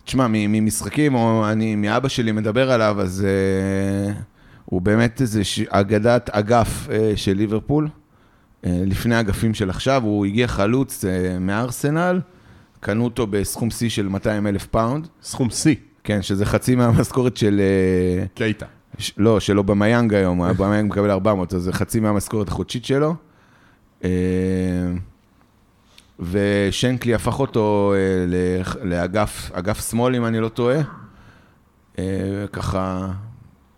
תשמע, 0.05 0.27
מ- 0.27 0.51
ממשחקים, 0.51 1.15
או 1.15 1.49
אני 1.51 1.75
מאבא 1.75 2.07
שלי 2.07 2.31
מדבר 2.31 2.71
עליו, 2.71 3.01
אז 3.01 3.25
uh, 3.25 4.13
הוא 4.65 4.81
באמת 4.81 5.21
איזה 5.21 5.43
ש- 5.43 5.59
אגדת 5.69 6.29
אגף 6.29 6.87
אה, 6.87 6.91
של 7.15 7.33
ליברפול. 7.33 7.87
אה, 7.87 8.67
לפני 8.85 9.15
האגפים 9.15 9.53
של 9.53 9.69
עכשיו, 9.69 10.03
הוא 10.03 10.25
הגיע 10.25 10.47
חלוץ 10.47 11.05
אה, 11.05 11.07
מארסנל, 11.39 12.19
קנו 12.79 13.03
אותו 13.03 13.27
בסכום 13.27 13.69
שיא 13.69 13.89
של 13.89 14.07
200 14.07 14.47
אלף 14.47 14.65
פאונד. 14.65 15.07
סכום 15.23 15.49
שיא, 15.49 15.75
כן, 16.03 16.21
שזה 16.21 16.45
חצי 16.45 16.75
מהמשכורת 16.75 17.37
של... 17.37 17.61
קייטה. 18.33 18.65
לא, 19.17 19.39
של 19.39 19.57
אובמיאנג 19.57 20.13
היום, 20.13 20.41
אובמיאנג 20.49 20.91
מקבל 20.91 21.11
400, 21.11 21.53
אז 21.53 21.61
זה 21.61 21.73
חצי 21.73 21.99
מהמשכורת 21.99 22.47
החודשית 22.47 22.85
שלו. 22.85 23.15
אה, 24.03 24.09
ושנקלי 26.19 27.13
הפך 27.13 27.39
אותו 27.39 27.93
אה, 27.95 28.61
לאגף 28.83 29.51
אגף 29.53 29.89
שמאל, 29.89 30.15
אם 30.15 30.25
אני 30.25 30.39
לא 30.39 30.49
טועה. 30.49 30.77
אה, 31.99 32.03
ככה 32.53 33.11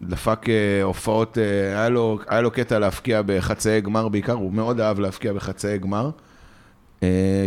דפק 0.01 0.45
הופעות, 0.83 1.37
היה 1.71 1.89
לו, 1.89 2.19
היה 2.27 2.41
לו 2.41 2.51
קטע 2.51 2.79
להפקיע 2.79 3.21
בחצאי 3.25 3.81
גמר 3.81 4.07
בעיקר, 4.07 4.33
הוא 4.33 4.53
מאוד 4.53 4.79
אהב 4.79 4.99
להפקיע 4.99 5.33
בחצאי 5.33 5.77
גמר 5.77 6.09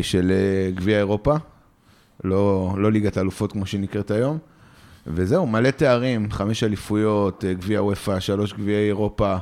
של 0.03 0.33
גביע 0.75 0.99
אירופה, 0.99 1.35
לא, 2.25 2.75
לא 2.79 2.93
ליגת 2.93 3.17
האלופות 3.17 3.53
כמו 3.53 3.67
שהיא 3.67 3.81
נקראת 3.81 4.11
היום. 4.11 4.39
וזהו, 5.07 5.47
מלא 5.47 5.71
תארים, 5.71 6.31
חמש 6.31 6.65
אליפויות, 6.65 7.45
אה, 7.45 7.55
גביע 7.55 7.83
וופא, 7.83 8.21
שלוש 8.21 8.53
גביעי 8.53 8.87
אירופה, 8.87 9.37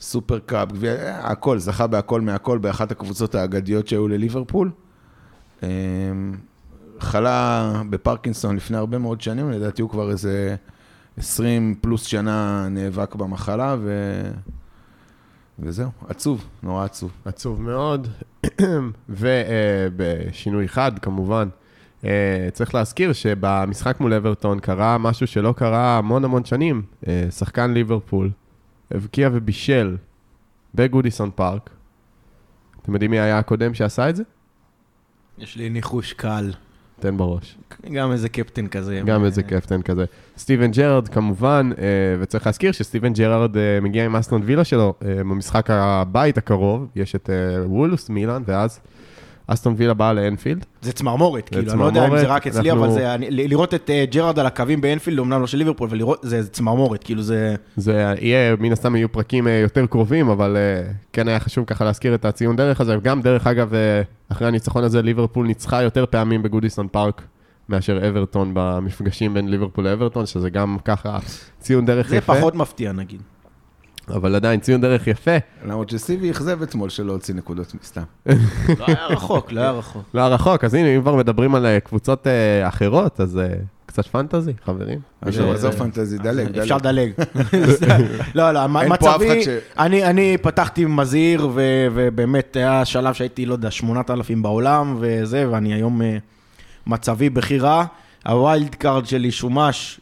סופר 0.00 0.38
קאפ, 0.38 0.72
גביע, 0.72 0.92
אה, 0.92 1.30
הכל, 1.30 1.58
זכה 1.58 1.86
בהכל 1.86 2.20
מהכל 2.20 2.58
באחת 2.58 2.90
הקבוצות 2.90 3.34
האגדיות 3.34 3.88
שהיו 3.88 4.08
לליברפול. 4.08 4.70
אה, 5.62 5.68
חלה 6.98 7.82
בפרקינסון 7.90 8.56
לפני 8.56 8.76
הרבה 8.76 8.98
מאוד 8.98 9.20
שנים, 9.20 9.50
לדעתי 9.50 9.82
הוא 9.82 9.90
כבר 9.90 10.10
איזה 10.10 10.56
20 11.16 11.74
פלוס 11.80 12.04
שנה 12.04 12.68
נאבק 12.70 13.14
במחלה, 13.14 13.76
ו... 13.78 14.22
וזהו, 15.58 15.90
עצוב, 16.08 16.44
נורא 16.62 16.84
עצוב. 16.84 17.10
עצוב 17.24 17.62
מאוד. 17.62 18.08
ובשינוי 19.08 20.68
חד, 20.68 20.98
כמובן, 20.98 21.48
צריך 22.52 22.74
להזכיר 22.74 23.12
שבמשחק 23.12 24.00
מול 24.00 24.14
אברטון 24.14 24.60
קרה 24.60 24.98
משהו 24.98 25.26
שלא 25.26 25.54
קרה 25.56 25.98
המון 25.98 26.24
המון 26.24 26.44
שנים. 26.44 26.82
אה, 27.08 27.26
שחקן 27.30 27.72
ליברפול 27.74 28.30
הבקיע 28.90 29.28
ובישל 29.32 29.96
בגודיסון 30.74 31.30
פארק. 31.34 31.70
אתם 32.82 32.92
יודעים 32.92 33.10
מי 33.10 33.20
היה 33.20 33.38
הקודם 33.38 33.74
שעשה 33.74 34.08
את 34.08 34.16
זה? 34.16 34.22
יש 35.38 35.56
לי 35.56 35.70
ניחוש 35.70 36.12
קל. 36.12 36.52
תן 37.00 37.16
בראש. 37.16 37.58
גם 37.92 38.12
איזה 38.12 38.28
קפטן 38.28 38.66
כזה. 38.66 39.00
גם 39.04 39.20
אה, 39.20 39.26
איזה 39.26 39.42
קפטן 39.42 39.82
כזה. 39.82 40.04
סטיבן 40.38 40.70
ג'רארד 40.70 41.08
כמובן, 41.08 41.70
אה, 41.78 41.84
וצריך 42.20 42.46
להזכיר 42.46 42.72
שסטיבן 42.72 43.12
ג'רארד 43.12 43.56
אה, 43.56 43.78
מגיע 43.82 44.04
עם 44.04 44.16
אסטון 44.16 44.42
וילה 44.44 44.64
שלו 44.64 44.94
אה, 45.04 45.14
במשחק 45.18 45.70
הבית 45.70 46.38
הקרוב, 46.38 46.86
יש 46.96 47.14
את 47.14 47.30
אה, 47.30 47.66
וולבס, 47.66 48.08
מילאן, 48.10 48.42
ואז 48.46 48.80
אסטון 49.46 49.74
וילה 49.76 49.94
באה 49.94 50.12
לאנפילד. 50.12 50.64
זה 50.82 50.92
צמרמורת, 50.92 51.44
זה 51.52 51.60
כאילו, 51.60 51.72
אני 51.72 51.80
לא 51.80 51.84
יודע 51.84 52.06
אם 52.06 52.18
זה 52.18 52.26
רק 52.26 52.46
אצלי, 52.46 52.70
אנחנו- 52.70 52.84
אבל 52.84 52.94
זה, 52.94 53.14
אני- 53.14 53.30
לראות 53.48 53.74
את 53.74 53.90
אה, 53.90 54.04
ג'רארד 54.10 54.38
על 54.38 54.46
הקווים 54.46 54.80
באנפילד, 54.80 55.18
אמנם 55.18 55.40
לא 55.40 55.46
של 55.46 55.58
ליברפול, 55.58 55.88
אבל 55.88 55.98
לראות, 55.98 56.18
זה 56.22 56.42
זה 56.42 56.48
צמרמורת, 56.48 57.04
כאילו 57.04 57.22
זה... 57.22 57.54
זה 57.76 58.14
יהיה, 58.20 58.56
מן 58.60 58.72
הסתם 58.72 58.96
יהיו 58.96 59.12
פרקים 59.12 59.48
אה, 59.48 59.52
יותר 59.52 59.86
קרובים, 59.86 60.28
אבל 60.28 60.56
אה, 60.56 60.90
כן 61.12 61.28
היה 61.28 61.40
חשוב 61.40 61.64
ככה 61.64 61.84
להזכיר 61.84 62.14
את 62.14 62.24
הציון 62.24 62.56
דרך 62.56 62.80
הזה. 62.80 62.98
וגם, 62.98 63.22
דרך 63.22 63.46
אגב, 63.46 63.74
אה, 63.74 64.02
אחרי 64.28 64.48
הניצחון 64.48 64.84
הזה, 64.84 65.02
ליברפול 65.02 65.46
ניצחה 65.46 65.82
יותר 65.82 66.04
פעמים 66.10 66.42
בגודיסון 66.42 66.88
פארק 66.92 67.22
מאשר 67.68 68.08
אברטון 68.08 68.50
במפגשים 68.54 69.34
בין 69.34 69.48
ליברפול 69.48 69.84
לאברטון, 69.84 70.26
שזה 70.26 70.50
גם 70.50 70.76
ככה 70.84 71.18
ציון 71.60 71.86
דרך 71.86 72.08
זה 72.08 72.16
יפה. 72.16 72.34
פחות 72.34 72.54
מפתיע, 72.54 72.92
נגיד. 72.92 73.20
אבל 74.08 74.34
עדיין 74.34 74.60
ציון 74.60 74.80
דרך 74.80 75.06
יפה. 75.06 75.36
למרות 75.64 75.90
שסיבי 75.90 76.30
אכזב 76.30 76.62
אתמול 76.62 76.88
שלא 76.88 77.12
הוציא 77.12 77.34
נקודות 77.34 77.74
מסתם. 77.82 78.02
לא 78.26 78.84
היה 78.86 79.06
רחוק, 79.06 79.52
לא 79.52 79.60
היה 79.60 79.70
רחוק. 79.70 80.02
לא 80.14 80.20
רחוק, 80.20 80.64
אז 80.64 80.74
הנה, 80.74 80.88
אם 80.88 81.00
כבר 81.00 81.14
מדברים 81.14 81.54
על 81.54 81.66
אה, 81.66 81.80
קבוצות 81.80 82.26
אה, 82.26 82.68
אחרות, 82.68 83.20
אז 83.20 83.38
אה, 83.38 83.46
קצת 83.86 84.06
פנטזי, 84.06 84.52
חברים. 84.64 84.98
עזוב, 85.20 85.48
אה, 85.48 85.54
עזוב 85.54 85.72
פנטזי, 85.72 86.18
דלג, 86.18 86.46
דלג. 86.46 86.58
אפשר 86.58 86.76
לדלג. 86.84 87.12
לא, 88.34 88.52
לא, 88.52 88.66
מצבי, 88.68 89.42
אני, 89.78 90.36
פתחתי 90.42 90.84
מזהיר, 90.84 91.48
ובאמת 91.94 92.56
היה 92.56 92.84
שלב 92.84 93.14
שהייתי, 93.14 93.46
לא 93.46 93.52
יודע, 93.52 93.70
8,000 93.70 94.42
בעולם, 94.42 94.96
וזה, 95.00 95.46
ואני 95.50 95.74
היום 95.74 96.00
מצבי 96.86 97.30
בכי 97.30 97.58
רע. 97.58 97.84
ה 98.26 98.36
wild 98.36 98.74
card 98.74 99.06
שלי 99.06 99.30
שומש 99.30 100.00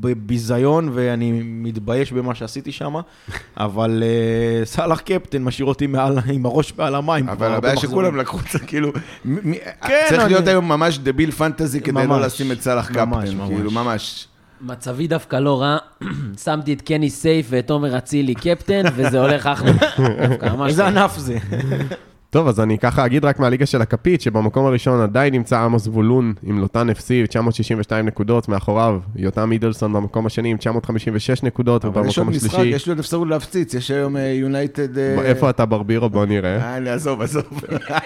בביזיון, 0.00 0.90
ואני 0.94 1.40
מתבייש 1.44 2.12
במה 2.12 2.34
שעשיתי 2.34 2.72
שם, 2.72 2.94
אבל 3.56 4.02
אה, 4.06 4.64
סאלח 4.64 5.00
קפטן 5.00 5.42
משאיר 5.42 5.66
אותי 5.68 5.86
מעל, 5.86 6.18
עם 6.32 6.46
הראש 6.46 6.72
מעל 6.78 6.94
המים. 6.94 7.28
אבל 7.28 7.52
הבעיה. 7.52 7.76
שכולם 7.76 8.16
לקחו 8.16 8.38
את 8.38 8.52
זה, 8.52 8.58
כאילו, 8.58 8.92
מ- 9.24 9.52
כן, 9.86 10.04
צריך 10.08 10.22
אני- 10.22 10.32
להיות 10.32 10.46
היום 10.46 10.68
ממש 10.68 10.98
דביל 10.98 11.30
fantasy 11.30 11.80
כדי 11.80 11.92
לא 11.92 12.04
ממש, 12.06 12.24
לשים 12.26 12.52
את 12.52 12.62
סאלח 12.62 12.88
קפטן, 12.88 13.08
ממש. 13.08 13.30
כאילו, 13.48 13.70
ממש. 13.70 14.28
מצבי 14.60 15.06
דווקא 15.06 15.36
לא 15.36 15.60
רע, 15.62 15.76
שמתי 16.44 16.72
את 16.72 16.82
קני 16.82 17.10
סייף 17.10 17.46
ואת 17.50 17.70
עומר 17.70 17.98
אצילי 17.98 18.34
קפטן, 18.34 18.82
וזה 18.94 19.20
הולך 19.20 19.46
אחלה. 19.46 19.72
איזה 20.66 20.82
טוב. 20.82 20.96
ענף 20.96 21.16
זה? 21.18 21.38
טוב, 22.30 22.48
אז 22.48 22.60
אני 22.60 22.78
ככה 22.78 23.06
אגיד 23.06 23.24
רק 23.24 23.38
מהליגה 23.38 23.66
של 23.66 23.82
הכפית, 23.82 24.20
שבמקום 24.20 24.66
הראשון 24.66 25.00
עדיין 25.00 25.34
נמצא 25.34 25.58
עמוס 25.58 25.82
זבולון 25.82 26.34
עם 26.42 26.58
לוטן 26.58 26.90
FC, 26.90 27.28
962 27.28 28.06
נקודות, 28.06 28.48
מאחוריו 28.48 29.00
יותם 29.16 29.48
מידלסון 29.48 29.92
במקום 29.92 30.26
השני 30.26 30.50
עם 30.50 30.56
956 30.56 31.42
נקודות, 31.42 31.84
אבל 31.84 32.06
יש 32.06 32.18
עוד 32.18 32.26
ובמקום 32.26 32.44
משחק, 32.44 32.54
השלישי... 32.54 32.76
יש 32.76 32.86
לי 32.86 32.90
עוד 32.90 32.98
אפשרות 32.98 33.28
להפציץ, 33.28 33.74
יש 33.74 33.90
היום 33.90 34.16
יונייטד... 34.16 34.98
איפה 34.98 35.50
אתה 35.50 35.66
ברבירו? 35.66 36.08
בוא 36.08 36.26
נראה. 36.26 36.56
אה, 36.56 36.94
עזוב, 36.94 37.22
עזוב. 37.22 37.44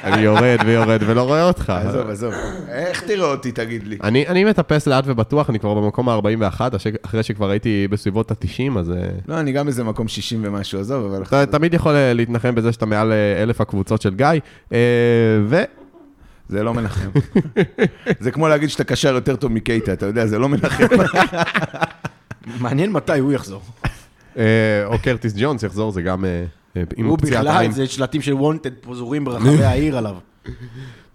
אני 0.04 0.20
יורד 0.20 0.58
ויורד 0.66 1.00
ולא 1.06 1.22
רואה 1.22 1.44
אותך. 1.44 1.70
עזוב, 1.70 2.10
עזוב. 2.10 2.34
איך 2.68 3.02
תראה 3.02 3.30
אותי, 3.30 3.52
תגיד 3.52 3.86
לי? 3.86 3.98
אני, 4.02 4.28
אני 4.28 4.44
מטפס 4.44 4.86
לאט 4.86 5.04
ובטוח, 5.06 5.50
אני 5.50 5.58
כבר 5.58 5.74
במקום 5.74 6.08
ה-41, 6.08 6.60
אחרי 7.02 7.22
שכבר 7.22 7.50
הייתי 7.50 7.88
בסביבות 7.90 8.30
ה-90, 8.30 8.78
אז... 8.78 8.90
אה, 8.90 8.96
לא, 9.28 9.40
אני 9.40 9.52
גם 9.52 9.68
איזה 9.68 9.84
מקום 9.84 10.08
60 10.08 10.40
ומשהו, 10.44 10.80
עזוב, 10.80 11.04
אבל... 11.04 11.22
אתה 11.22 11.46
תמיד 11.46 11.74
יכול 11.74 11.94
אה, 11.94 12.12
להתנחם 12.12 12.54
בזה 12.54 12.72
שאתה 12.72 12.86
מעל 12.86 13.12
אה, 13.12 13.42
אלף 13.42 13.60
הקבוצות 13.60 14.02
של 14.02 14.11
גיא, 14.16 14.26
אה, 14.72 14.78
ו... 15.46 15.56
זה 16.48 16.62
לא 16.62 16.74
מנחם. 16.74 17.08
זה 18.20 18.30
כמו 18.30 18.48
להגיד 18.48 18.68
שאתה 18.68 18.84
קשר 18.84 19.14
יותר 19.14 19.36
טוב 19.36 19.52
מקייטה, 19.52 19.92
אתה 19.92 20.06
יודע, 20.06 20.26
זה 20.26 20.38
לא 20.38 20.48
מנחם. 20.48 20.86
מעניין 22.60 22.92
מתי 22.92 23.18
הוא 23.18 23.32
יחזור. 23.32 23.62
אה, 24.36 24.84
או 24.84 24.98
קרטיס 24.98 25.34
ג'ונס 25.36 25.62
יחזור, 25.62 25.92
זה 25.92 26.02
גם 26.02 26.24
אה, 26.24 26.82
הוא 26.96 27.18
בכלל. 27.18 27.70
זה 27.70 27.86
שלטים 27.86 28.22
של 28.22 28.34
wanted 28.34 28.72
פזורים 28.80 29.24
ברחבי 29.24 29.64
העיר 29.64 29.98
עליו. 29.98 30.16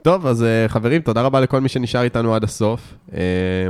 טוב, 0.02 0.28
אז 0.28 0.46
חברים, 0.68 1.02
תודה 1.02 1.22
רבה 1.22 1.40
לכל 1.40 1.60
מי 1.60 1.70
שנשאר 1.70 2.02
איתנו 2.02 2.36
עד 2.36 2.44
הסוף. 2.44 2.94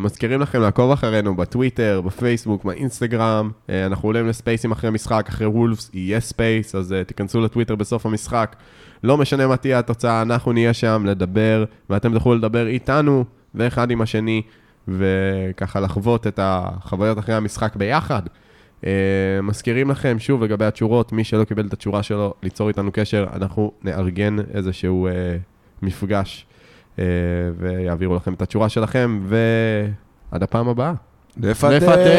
מזכירים 0.01 0.41
לכם 0.41 0.61
לעקוב 0.61 0.91
אחרינו 0.91 1.35
בטוויטר, 1.35 2.01
בפייסבוק, 2.05 2.65
באינסטגרם. 2.65 3.51
אנחנו 3.69 4.09
עולים 4.09 4.27
ל 4.27 4.32
spaces־ים 4.32 4.71
אחרי 4.71 4.89
משחק, 4.89 5.25
אחרי 5.29 5.47
וולבס 5.47 5.89
יהיה 5.93 6.19
space, 6.19 6.75
אז 6.75 6.95
תיכנסו 7.07 7.41
לטוויטר 7.41 7.75
בסוף 7.75 8.05
המשחק. 8.05 8.55
לא 9.03 9.17
משנה 9.17 9.47
מה 9.47 9.57
תהיה 9.57 9.79
התוצאה, 9.79 10.21
אנחנו 10.21 10.53
נהיה 10.53 10.73
שם 10.73 11.03
לדבר, 11.05 11.65
ואתם 11.89 12.13
תוכלו 12.13 12.35
לדבר 12.35 12.67
איתנו 12.67 13.25
ואחד 13.55 13.91
עם 13.91 14.01
השני, 14.01 14.41
וככה 14.87 15.79
לחוות 15.79 16.27
את 16.27 16.39
החוויות 16.43 17.19
אחרי 17.19 17.35
המשחק 17.35 17.75
ביחד. 17.75 18.21
Uh, 18.81 18.85
מזכירים 19.43 19.91
לכם 19.91 20.19
שוב 20.19 20.43
לגבי 20.43 20.65
התשורות, 20.65 21.11
מי 21.11 21.23
שלא 21.23 21.43
קיבל 21.43 21.65
את 21.65 21.73
התשורה 21.73 22.03
שלו, 22.03 22.33
ליצור 22.43 22.67
איתנו 22.67 22.91
קשר, 22.93 23.27
אנחנו 23.33 23.71
נארגן 23.83 24.35
איזשהו 24.53 25.07
uh, 25.07 25.11
מפגש 25.81 26.45
uh, 26.95 26.99
ויעבירו 27.57 28.15
לכם 28.15 28.33
את 28.33 28.41
התשורה 28.41 28.69
שלכם, 28.69 29.19
ועד 29.27 30.43
הפעם 30.43 30.69
הבאה. 30.69 30.93
לפטר! 31.37 31.77
לפטר! 31.77 32.17